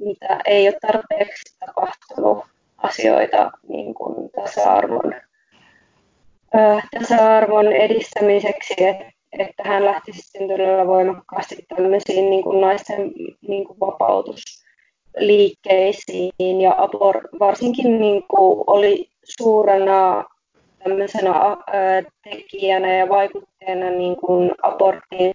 mitä 0.00 0.40
ei 0.46 0.68
ole 0.68 0.76
tarpeeksi 0.80 1.56
tapahtunut 1.58 2.44
asioita 2.78 3.50
niin 3.68 3.94
kuin 3.94 4.30
tasa-arvon, 4.30 5.14
äh, 6.56 6.88
tasa-arvon 6.98 7.72
edistämiseksi, 7.72 8.74
että, 8.78 9.12
että 9.38 9.62
hän 9.66 9.84
lähti 9.84 10.12
sitten 10.12 10.48
todella 10.48 10.86
voimakkaasti 10.86 11.56
tämmöisiin 11.76 12.30
niin 12.30 12.42
kuin 12.42 12.60
naisten 12.60 13.12
niin 13.48 13.64
kuin 13.64 13.80
vapautus 13.80 14.59
liikkeisiin 15.18 16.60
ja 16.60 16.74
abor, 16.78 17.28
varsinkin 17.38 18.00
niin 18.00 18.22
kuin 18.28 18.64
oli 18.66 19.08
suurena 19.24 20.24
tämmöisenä 20.84 21.34
tekijänä 22.24 22.96
ja 22.96 23.08
vaikutteena 23.08 23.90
niin 23.90 24.16
kuin 24.16 24.50
abortin 24.62 25.34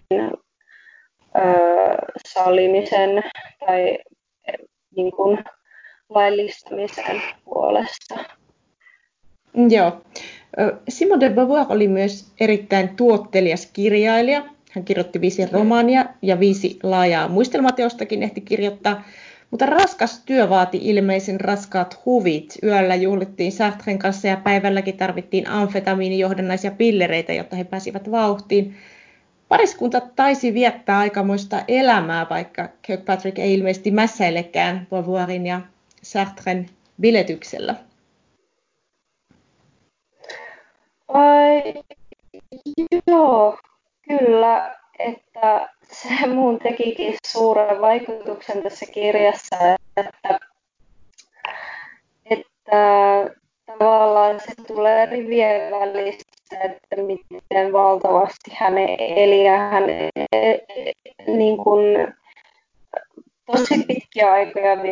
sallimisen 2.26 3.22
tai 3.66 3.98
niin 4.96 5.12
kuin 5.12 5.44
laillistamisen 6.08 7.22
puolesta. 7.44 8.14
Joo. 9.68 9.92
Simone 10.88 11.20
de 11.20 11.34
Beauvoir 11.34 11.66
oli 11.68 11.88
myös 11.88 12.32
erittäin 12.40 12.96
tuottelias 12.96 13.66
kirjailija. 13.72 14.42
Hän 14.72 14.84
kirjoitti 14.84 15.20
viisi 15.20 15.46
romaania 15.52 16.04
ja 16.22 16.40
viisi 16.40 16.78
laajaa 16.82 17.28
muistelmateostakin 17.28 18.22
ehti 18.22 18.40
kirjoittaa. 18.40 19.02
Mutta 19.50 19.66
raskas 19.66 20.22
työ 20.26 20.48
vaati 20.48 20.78
ilmeisen 20.82 21.40
raskaat 21.40 22.00
huvit. 22.04 22.54
Yöllä 22.62 22.94
juhlittiin 22.94 23.52
Sartren 23.52 23.98
kanssa 23.98 24.28
ja 24.28 24.36
päivälläkin 24.36 24.96
tarvittiin 24.96 25.48
amfetamiinijohdannaisia 25.48 26.70
pillereitä, 26.70 27.32
jotta 27.32 27.56
he 27.56 27.64
pääsivät 27.64 28.10
vauhtiin. 28.10 28.76
Pariskunta 29.48 30.00
taisi 30.00 30.54
viettää 30.54 30.98
aikamoista 30.98 31.62
elämää, 31.68 32.26
vaikka 32.30 32.68
Kirkpatrick 32.82 33.38
ei 33.38 33.54
ilmeisesti 33.54 33.90
mässäillekään 33.90 34.86
Beauvoirin 34.90 35.46
ja 35.46 35.60
Sartren 36.02 36.66
biletyksellä. 37.00 37.74
Ai, 41.08 41.62
joo, 43.06 43.58
kyllä, 44.08 44.76
että 44.98 45.68
se 45.92 46.26
mun 46.26 46.58
tekikin 46.58 47.14
suuren 47.26 47.80
vaikutuksen 47.80 48.62
tässä 48.62 48.86
kirjassa, 48.92 49.56
että, 49.96 50.38
että 52.30 52.80
tavallaan 53.66 54.40
se 54.40 54.64
tulee 54.66 55.06
rivien 55.06 55.72
välistä, 55.72 56.36
että 56.64 56.96
miten 57.30 57.72
valtavasti 57.72 58.50
hän 58.54 58.78
eli 58.98 59.44
ja 59.44 59.58
hän 59.58 59.84
niin 61.26 61.56
kuin, 61.56 62.14
tosi 63.46 63.84
pitkiä 63.86 64.32
aikoja 64.32 64.82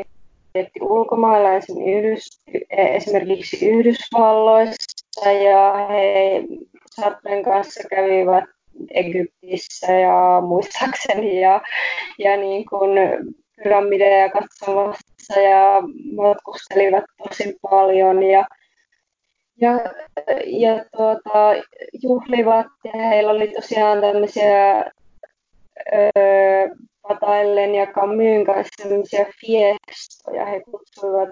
vietti 0.55 0.81
ulkomailla 0.81 1.49
esimerkiksi 2.71 3.69
Yhdysvalloissa 3.69 5.31
ja 5.31 5.87
he 5.89 6.43
Sartren 6.91 7.43
kanssa 7.43 7.89
kävivät 7.91 8.54
Egyptissä 8.91 9.93
ja 9.93 10.43
muistaakseni 10.47 11.41
ja, 11.41 11.61
ja 12.19 12.37
niin 12.37 12.67
kuin 12.67 12.91
pyramideja 13.63 14.31
katsomassa 14.31 15.41
ja 15.41 15.83
matkustelivat 16.17 17.05
tosi 17.29 17.57
paljon 17.63 18.23
ja, 18.23 18.47
ja, 19.61 19.73
ja 20.47 20.85
tuota, 20.97 21.55
juhlivat 22.03 22.67
ja 22.85 23.09
heillä 23.09 23.33
oli 23.33 23.49
tosiaan 23.49 24.01
tämmöisiä 24.01 24.85
öö, 25.93 26.69
Pataillen 27.09 27.75
ja 27.75 27.87
Kamyyn 27.87 28.47
kanssa 28.47 28.89
tämmöisiä 28.89 29.27
fiestoja. 29.41 30.47
He 30.47 30.61
kutsuivat 30.61 31.29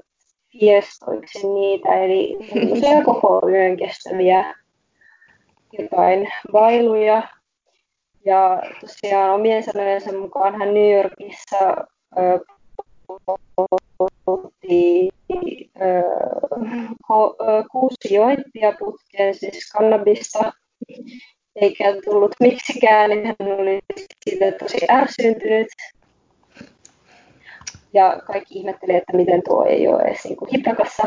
fiestoiksi 0.52 1.48
niitä, 1.48 1.94
eli 1.94 2.38
koko 3.04 3.48
yön 3.48 3.76
kestäviä 3.76 4.54
jotain 5.78 6.28
bailuja. 6.52 7.28
Ja 8.24 8.62
tosiaan 8.80 9.34
omien 9.34 9.62
sanojensa 9.62 10.12
mukaan 10.12 10.58
hän 10.58 10.74
New 10.74 10.92
Yorkissa 10.92 11.58
poltti 14.24 15.10
kuusi 17.72 18.14
jointtia 18.14 18.72
putkeen, 18.78 19.34
siis 19.34 19.70
kannabista, 19.72 20.52
eikä 21.56 21.84
tullut 22.04 22.34
miksikään, 22.40 23.10
niin 23.10 23.26
hän 23.26 23.60
oli 23.60 23.80
siitä 24.24 24.58
tosi 24.58 24.78
ärsyntynyt. 24.90 25.68
Ja 27.94 28.22
kaikki 28.26 28.58
ihmetteli, 28.58 28.94
että 28.94 29.16
miten 29.16 29.42
tuo 29.42 29.64
ei 29.64 29.88
ole 29.88 30.02
edes 30.02 30.24
niin 30.24 30.36
hiprakassa. 30.52 31.02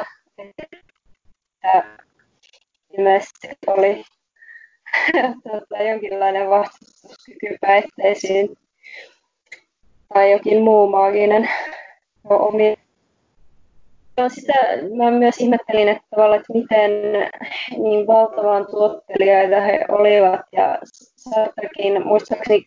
ilmeisesti 2.97 3.47
oli 3.67 4.04
tota, 5.43 5.84
jonkinlainen 5.84 6.49
vastustuskyky 6.49 7.58
päihteisiin 7.62 8.58
tai 10.13 10.31
jokin 10.31 10.62
muu 10.62 10.89
maaginen 10.89 11.49
omi. 12.29 12.75
Sitä 14.27 14.53
mä 14.97 15.12
myös 15.12 15.38
ihmettelin, 15.38 15.88
että, 15.89 16.03
tavallaan, 16.10 16.39
että 16.39 16.53
miten 16.53 16.91
niin 17.77 18.08
valtavan 18.08 18.67
tuottelijaita 18.71 19.62
he 19.62 19.86
olivat 19.89 20.41
ja 20.51 20.77
Sartrekin 21.15 22.08
muistaakseni 22.08 22.65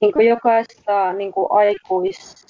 niin 0.00 0.12
kuin 0.12 0.26
jokaista 0.28 1.12
niin 1.12 1.32
kuin 1.32 1.46
aikuis, 1.50 2.46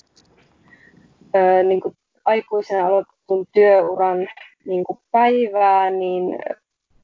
niin 1.64 1.80
kuin 1.80 1.96
aikuisena 2.24 2.87
aloitetun 2.87 3.46
työuran 3.52 4.28
niin 4.66 4.85
kuin 4.85 4.98
päivää, 5.11 5.90
niin 5.90 6.38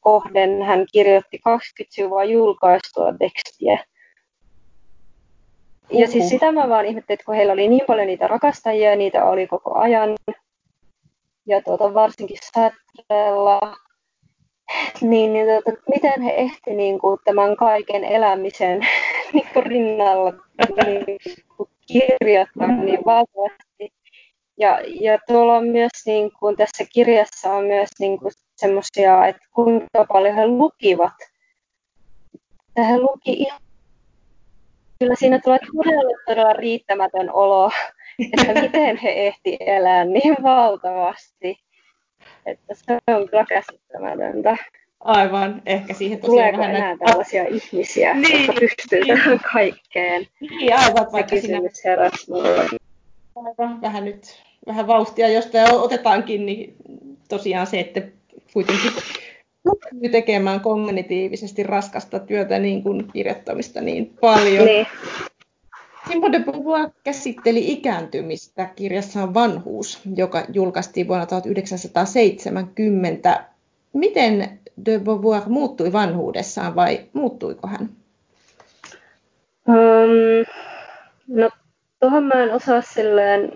kohden 0.00 0.62
hän 0.62 0.86
kirjoitti 0.92 1.38
20 1.38 1.94
sivua 1.94 2.24
julkaistua 2.24 3.12
tekstiä. 3.18 3.84
Ja 5.90 6.08
siis 6.08 6.28
sitä 6.28 6.52
mä 6.52 6.68
vaan 6.68 6.86
ihmettelin, 6.86 7.14
että 7.14 7.24
kun 7.24 7.34
heillä 7.34 7.52
oli 7.52 7.68
niin 7.68 7.86
paljon 7.86 8.06
niitä 8.06 8.28
rakastajia, 8.28 8.96
niitä 8.96 9.24
oli 9.24 9.46
koko 9.46 9.78
ajan. 9.78 10.14
Ja 11.46 11.62
tuota, 11.62 11.94
varsinkin 11.94 12.38
Satrella, 12.42 13.76
niin, 15.00 15.32
niin 15.32 15.46
tuota, 15.46 15.80
miten 15.88 16.22
he 16.22 16.34
ehti 16.36 16.74
niin 16.74 16.98
kuin, 16.98 17.18
tämän 17.24 17.56
kaiken 17.56 18.04
elämisen 18.04 18.80
niin 19.32 19.48
kuin 19.52 19.66
rinnalla 19.66 20.32
niin, 20.86 21.04
kirjoittaa 21.86 22.66
niin 22.66 23.04
valtavasti. 23.04 23.92
Ja, 24.58 24.80
ja 25.00 25.18
tuolla 25.26 25.56
on 25.56 25.66
myös, 25.68 25.92
niin 26.06 26.30
kuin, 26.40 26.56
tässä 26.56 26.84
kirjassa 26.92 27.52
on 27.52 27.64
myös 27.64 27.88
niin 27.98 28.18
kuin, 28.18 28.32
semmoisia, 28.58 29.26
että 29.26 29.42
kuinka 29.54 30.04
paljon 30.12 30.34
he 30.34 30.46
lukivat. 30.46 31.12
Ja 32.76 32.84
he 32.84 32.98
luki 32.98 33.32
ihan 33.32 33.60
kyllä 34.98 35.14
siinä 35.18 35.38
tulee 35.44 35.58
todella, 35.76 36.18
todella 36.26 36.52
riittämätön 36.52 37.32
olo, 37.32 37.70
että 38.32 38.60
miten 38.60 38.96
he 38.96 39.10
ehti 39.10 39.56
elää 39.60 40.04
niin 40.04 40.36
valtavasti. 40.42 41.58
Että 42.46 42.74
se 42.74 42.98
on 43.14 43.28
kyllä 43.28 43.44
käsittämätöntä. 43.48 44.56
Aivan, 45.00 45.62
ehkä 45.66 45.94
siihen 45.94 46.20
tosiaan 46.20 46.36
Tuleeko 46.36 46.58
vähän 46.58 46.76
enää 46.76 46.88
näitä... 46.88 47.04
tällaisia 47.04 47.44
ihmisiä, 47.44 48.14
niin. 48.14 48.46
jotka 48.46 48.60
pystyy 48.60 49.06
tähän 49.06 49.40
kaikkeen? 49.52 50.26
Niin, 50.40 50.78
aivan, 50.78 51.12
vaikka 51.12 51.36
siinä... 51.36 51.58
Aivan, 53.36 53.82
vähän 53.82 54.04
nyt 54.04 54.42
vähän 54.66 54.86
vauhtia, 54.86 55.28
josta 55.28 55.58
otetaankin, 55.72 56.46
niin 56.46 56.76
tosiaan 57.28 57.66
se, 57.66 57.80
että 57.80 58.02
kuitenkin 58.52 58.92
pystyy 59.62 60.08
tekemään 60.12 60.60
kognitiivisesti 60.60 61.62
raskasta 61.62 62.18
työtä 62.18 62.58
niin 62.58 62.82
kuin 62.82 63.12
kirjoittamista 63.12 63.80
niin 63.80 64.14
paljon. 64.20 64.64
Niin. 64.64 64.86
Simone 66.08 66.38
de 66.38 66.44
Beauvoir 66.44 66.90
käsitteli 67.04 67.72
ikääntymistä 67.72 68.70
kirjassaan 68.76 69.34
Vanhuus, 69.34 70.00
joka 70.16 70.44
julkaistiin 70.52 71.08
vuonna 71.08 71.26
1970. 71.26 73.44
Miten 73.92 74.58
de 74.86 74.98
Beauvoir 74.98 75.42
muuttui 75.46 75.92
vanhuudessaan 75.92 76.74
vai 76.74 77.00
muuttuiko 77.12 77.68
hän? 77.68 77.88
Um, 79.68 80.44
no, 81.28 81.50
tuohon 82.00 82.24
mä 82.24 82.34
en 82.34 82.54
osaa 82.54 82.80
silleen 82.80 83.52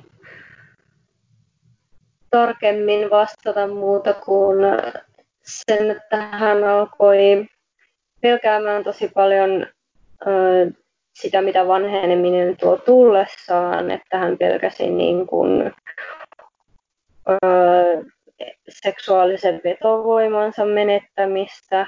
tarkemmin 2.33 3.11
vastata 3.11 3.67
muuta 3.67 4.15
kuin 4.15 4.59
sen, 5.43 5.91
että 5.91 6.17
hän 6.17 6.65
alkoi 6.65 7.47
pelkäämään 8.21 8.85
tosi 8.85 9.09
paljon 9.15 9.67
ö, 10.27 10.71
sitä, 11.15 11.43
mitä 11.43 11.67
vanheneminen 11.67 12.57
tuo 12.57 12.77
tullessaan, 12.77 13.91
että 13.91 14.19
hän 14.19 14.39
pelkäsi 14.39 14.91
niin 14.91 15.27
kuin, 15.27 15.73
ö, 17.29 18.05
seksuaalisen 18.69 19.61
vetovoimansa 19.65 20.65
menettämistä 20.65 21.87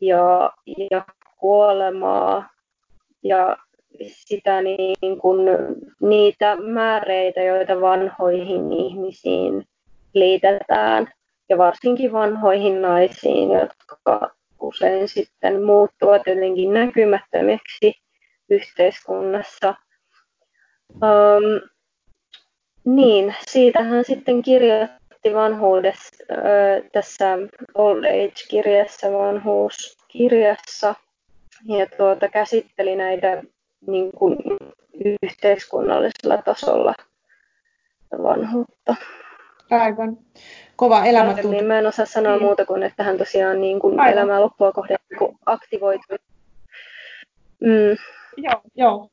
ja, 0.00 0.52
ja 0.90 1.04
kuolemaa 1.36 2.48
ja 3.22 3.56
sitä 4.08 4.62
niin 4.62 5.18
kuin, 5.18 5.38
niitä 6.00 6.56
määreitä, 6.56 7.42
joita 7.42 7.80
vanhoihin 7.80 8.72
ihmisiin 8.72 9.64
liitetään 10.18 11.08
ja 11.48 11.58
varsinkin 11.58 12.12
vanhoihin 12.12 12.82
naisiin, 12.82 13.50
jotka 13.50 14.30
usein 14.60 15.08
sitten 15.08 15.62
muuttuvat 15.62 16.22
jotenkin 16.26 16.74
näkymättömiksi 16.74 17.92
yhteiskunnassa. 18.50 19.74
Um, 20.94 21.60
niin, 22.84 23.34
siitä 23.46 23.82
hän 23.82 24.04
sitten 24.04 24.42
kirjoitti 24.42 25.34
vanhuudessa 25.34 26.24
tässä 26.92 27.38
Old 27.74 28.04
Age-kirjassa, 28.04 29.12
vanhuuskirjassa, 29.12 30.94
ja 31.64 31.86
tuota, 31.96 32.28
käsitteli 32.28 32.96
näitä 32.96 33.42
niin 33.86 34.12
kuin, 34.12 34.36
yhteiskunnallisella 35.22 36.42
tasolla 36.42 36.94
vanhuutta. 38.22 38.96
Aivan. 39.70 40.18
Kova 40.76 41.04
elämä 41.04 41.32
tuntuu. 41.32 41.50
Niin 41.50 41.64
mä 41.64 41.78
en 41.78 41.86
osaa 41.86 42.06
sanoa 42.06 42.32
niin. 42.32 42.42
muuta 42.42 42.66
kuin, 42.66 42.82
että 42.82 43.02
hän 43.02 43.18
tosiaan 43.18 43.60
niin 43.60 43.80
kuin 43.80 44.00
elämää 44.00 44.40
loppua 44.40 44.72
kohden 44.72 44.98
niin 45.10 45.38
aktivoitui. 45.46 46.18
Mm. 47.60 47.96
Joo, 48.36 48.60
joo. 48.74 49.10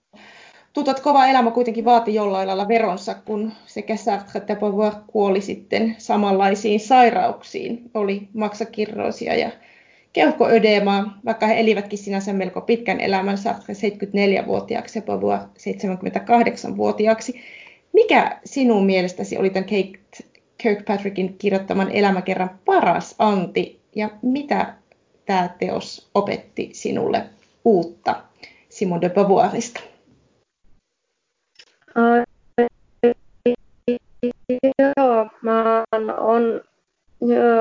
Tuntuu, 0.73 0.91
että 0.91 1.03
kova 1.03 1.27
elämä 1.27 1.51
kuitenkin 1.51 1.85
vaati 1.85 2.15
jollain 2.15 2.47
lailla 2.47 2.67
veronsa, 2.67 3.15
kun 3.25 3.51
sekä 3.65 3.95
Sartre 3.95 4.37
että 4.37 4.55
Beauvoir 4.55 4.93
kuoli 5.07 5.41
sitten 5.41 5.95
samanlaisiin 5.97 6.79
sairauksiin. 6.79 7.91
Oli 7.93 8.27
maksakirroosia 8.33 9.35
ja 9.35 9.51
keuhkoödeemaa, 10.13 11.19
vaikka 11.25 11.47
he 11.47 11.59
elivätkin 11.59 11.99
sinänsä 11.99 12.33
melko 12.33 12.61
pitkän 12.61 12.99
elämän, 12.99 13.37
Sartre 13.37 13.73
74-vuotiaaksi 13.73 14.99
ja 14.99 15.03
Beauvoir 15.03 15.39
78-vuotiaaksi. 15.39 17.41
Mikä 17.93 18.39
sinun 18.45 18.85
mielestäsi 18.85 19.37
oli 19.37 19.49
tämän 19.49 19.69
Kate 19.69 20.32
Kirkpatrickin 20.63 21.37
kirjoittaman 21.37 21.91
elämäkerran 21.91 22.59
paras 22.65 23.15
anti 23.19 23.81
ja 23.95 24.09
mitä 24.21 24.73
tämä 25.25 25.49
teos 25.59 26.09
opetti 26.13 26.69
sinulle 26.73 27.25
uutta 27.65 28.23
Simon 28.69 29.01
de 29.01 29.09
Beauvoirista? 29.09 29.79
joo, 34.97 35.29
mä 35.41 35.83
oon 36.17 36.61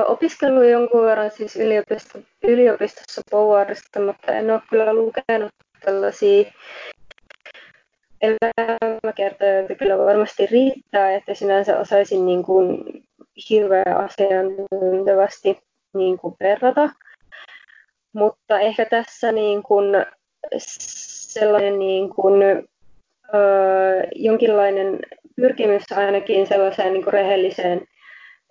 opiskellut 0.07 0.69
jonkun 0.69 1.05
verran 1.05 1.31
siis 1.31 1.55
yliopisto, 1.55 2.19
yliopistossa 2.43 3.21
Beauvoirista, 3.31 3.99
mutta 3.99 4.31
en 4.31 4.51
ole 4.51 4.61
kyllä 4.69 4.93
lukenut 4.93 5.51
tällaisia 5.85 6.51
elämäkertoja, 8.23 9.75
kyllä 9.79 9.97
varmasti 9.97 10.45
riittää, 10.45 11.13
että 11.13 11.33
sinänsä 11.33 11.79
osaisin 11.79 12.25
niin 12.25 12.43
kuin 12.43 12.83
hirveän 13.49 13.97
asiantuntevasti 13.97 15.59
niin 15.93 16.17
kuin 16.17 16.35
verrata. 16.39 16.89
Mutta 18.13 18.59
ehkä 18.59 18.85
tässä 18.85 19.31
niin 19.31 19.63
kuin 19.63 19.85
sellainen 21.29 21.79
niin 21.79 22.09
kuin, 22.09 22.41
ö, 22.43 23.37
jonkinlainen 24.15 24.99
pyrkimys 25.35 25.91
ainakin 25.91 26.47
sellaiseen 26.47 26.93
niin 26.93 27.03
kuin 27.03 27.13
rehelliseen, 27.13 27.81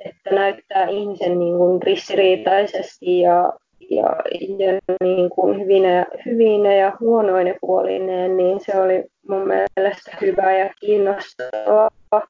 että 0.04 0.30
näyttää 0.30 0.86
ihmisen 0.86 1.38
niin 1.38 1.56
kuin 1.56 1.82
ristiriitaisesti 1.82 3.20
ja, 3.20 3.52
ja, 3.96 4.16
ja 4.58 4.96
niin 5.00 5.30
kuin 5.30 5.60
hyvinä, 5.60 6.06
hyvinä 6.26 6.74
ja 6.74 6.96
huonoine 7.00 7.56
puolineen, 7.60 8.36
niin 8.36 8.60
se 8.60 8.80
oli 8.80 9.04
mun 9.28 9.48
mielestä 9.48 10.16
hyvä 10.20 10.52
ja 10.52 10.74
kiinnostava, 10.80 12.22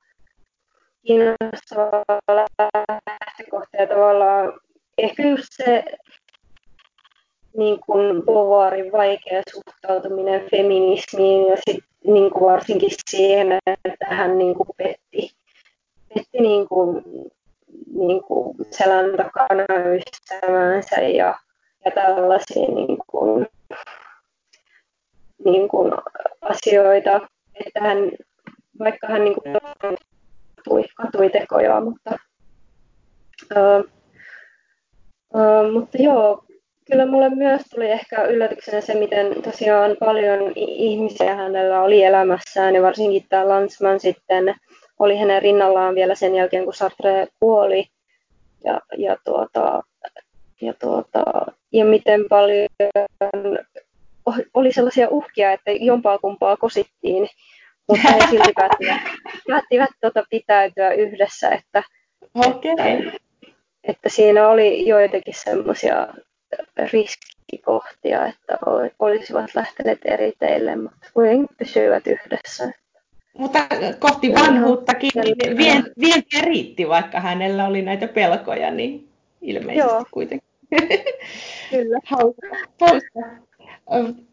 kiinnostava 1.07 2.03
lähtökohta. 3.09 3.77
Ja 3.79 3.87
tavallaan 3.87 4.53
ehkä 4.99 5.23
just 5.29 5.49
se 5.51 5.85
niin 7.57 7.81
kuin 7.87 8.23
Beauvoirin 8.27 8.93
vaikea 8.93 9.43
suhtautuminen 9.53 10.51
feminismiin 10.51 11.49
ja 11.49 11.57
sit, 11.57 11.85
niin 12.05 12.31
kuin 12.31 12.53
varsinkin 12.53 12.91
siihen, 13.11 13.59
että 13.85 14.07
hän 14.07 14.39
niin 14.39 14.55
kuin 14.55 14.69
petti, 14.77 15.31
petti 16.15 16.41
niin 16.41 16.69
kuin, 16.69 17.05
niin 17.95 18.23
kuin 18.23 18.57
selän 18.71 19.17
takana 19.17 19.65
ja, 21.17 21.35
ja 21.85 21.91
tällaisia 21.95 22.69
niin 22.69 22.99
kuin, 23.07 23.47
niin 25.45 25.69
kuin 25.69 25.93
asioita, 26.73 27.29
että 27.67 27.81
hän, 27.81 27.99
vaikka 28.79 29.07
hän 29.07 29.25
niin 29.25 29.35
kuin 29.35 29.55
katui, 30.57 30.85
katui 30.97 31.31
mutta, 31.85 32.19
uh, 33.57 33.85
uh, 35.35 35.73
mutta 35.73 35.99
joo, 36.03 36.45
kyllä 36.91 37.07
mulle 37.07 37.29
myös 37.29 37.63
tuli 37.75 37.91
ehkä 37.91 38.25
yllätyksenä 38.25 38.81
se, 38.81 38.95
miten 38.95 39.43
tosiaan 39.43 39.97
paljon 40.01 40.53
ihmisiä 40.57 41.35
hänellä 41.35 41.83
oli 41.83 42.03
elämässään 42.03 42.75
ja 42.75 42.83
varsinkin 42.83 43.27
tämä 43.29 43.49
Landsman 43.49 44.01
sitten 44.01 44.55
oli 44.99 45.17
hänen 45.17 45.43
rinnallaan 45.43 45.95
vielä 45.95 46.15
sen 46.15 46.35
jälkeen, 46.35 46.65
kun 46.65 46.75
Sartre 46.75 47.27
kuoli. 47.41 47.85
Ja, 48.65 48.81
ja, 48.99 49.17
tuota, 49.25 49.83
ja, 50.61 50.75
tuota, 50.75 51.23
ja 51.73 51.85
miten 51.85 52.25
paljon 52.29 52.69
oli 54.55 54.73
sellaisia 54.73 55.09
uhkia, 55.09 55.53
että 55.53 55.71
jompaa 55.71 56.19
kumpaa 56.19 56.57
kosittiin, 56.57 57.29
mutta 57.89 58.13
he 58.13 58.21
silti 58.31 58.53
päättivät, 58.55 59.01
päättivät 59.49 59.91
tuota 60.01 60.25
pitäytyä 60.31 60.93
yhdessä, 60.93 61.49
että, 61.49 61.83
okay. 62.35 62.71
että, 62.71 63.19
että 63.85 64.09
siinä 64.09 64.49
oli 64.49 64.89
joitakin 64.89 65.35
semmoisia 65.37 66.09
riskikohtia, 66.93 68.27
että 68.27 68.59
olisivat 68.99 69.55
lähteneet 69.55 69.99
eri 70.05 70.33
teille, 70.39 70.77
mutta 70.77 71.09
kuitenkin 71.15 71.57
pysyivät 71.59 72.07
yhdessä. 72.07 72.73
Mutta 73.39 73.59
kohti 73.99 74.35
vanhuuttakin 74.35 75.11
niin 75.15 75.57
vien, 75.57 75.85
vien 76.01 76.23
riitti, 76.43 76.89
vaikka 76.89 77.21
hänellä 77.21 77.67
oli 77.67 77.83
näitä 77.83 78.09
pelkoja, 78.09 78.71
niin 78.71 79.09
ilmeisesti 79.43 79.93
Joo. 79.93 80.05
kuitenkin. 80.11 80.49
Kyllä. 81.71 81.99
Hauska. 82.81 83.25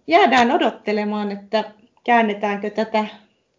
Jäädään 0.08 0.52
odottelemaan, 0.52 1.32
että 1.32 1.64
käännetäänkö 2.04 2.70
tätä 2.70 3.06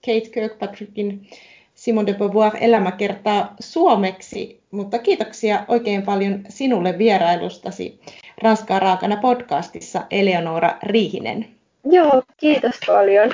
Kate 0.06 0.30
Kirkpatrickin 0.34 1.26
Simon 1.74 2.06
de 2.06 2.14
Beauvoir 2.14 2.52
elämäkertaa 2.60 3.54
suomeksi, 3.60 4.60
mutta 4.70 4.98
kiitoksia 4.98 5.64
oikein 5.68 6.02
paljon 6.02 6.40
sinulle 6.48 6.98
vierailustasi 6.98 8.00
Ranskaa 8.42 8.78
raakana 8.78 9.16
podcastissa 9.16 10.06
Eleonora 10.10 10.78
Riihinen. 10.82 11.48
Joo, 11.84 12.22
kiitos 12.36 12.74
paljon. 12.86 13.30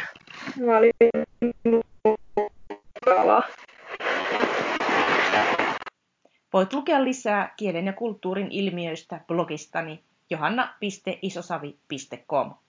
Mä 0.57 0.79
olin 0.79 0.93
mukavaa. 3.07 3.43
Voit 6.53 6.73
lukea 6.73 7.05
lisää 7.05 7.55
kielen 7.57 7.87
ja 7.87 7.93
kulttuurin 7.93 8.49
ilmiöistä 8.51 9.21
blogistani 9.27 10.01
johanna.isosavi.com. 10.31 12.66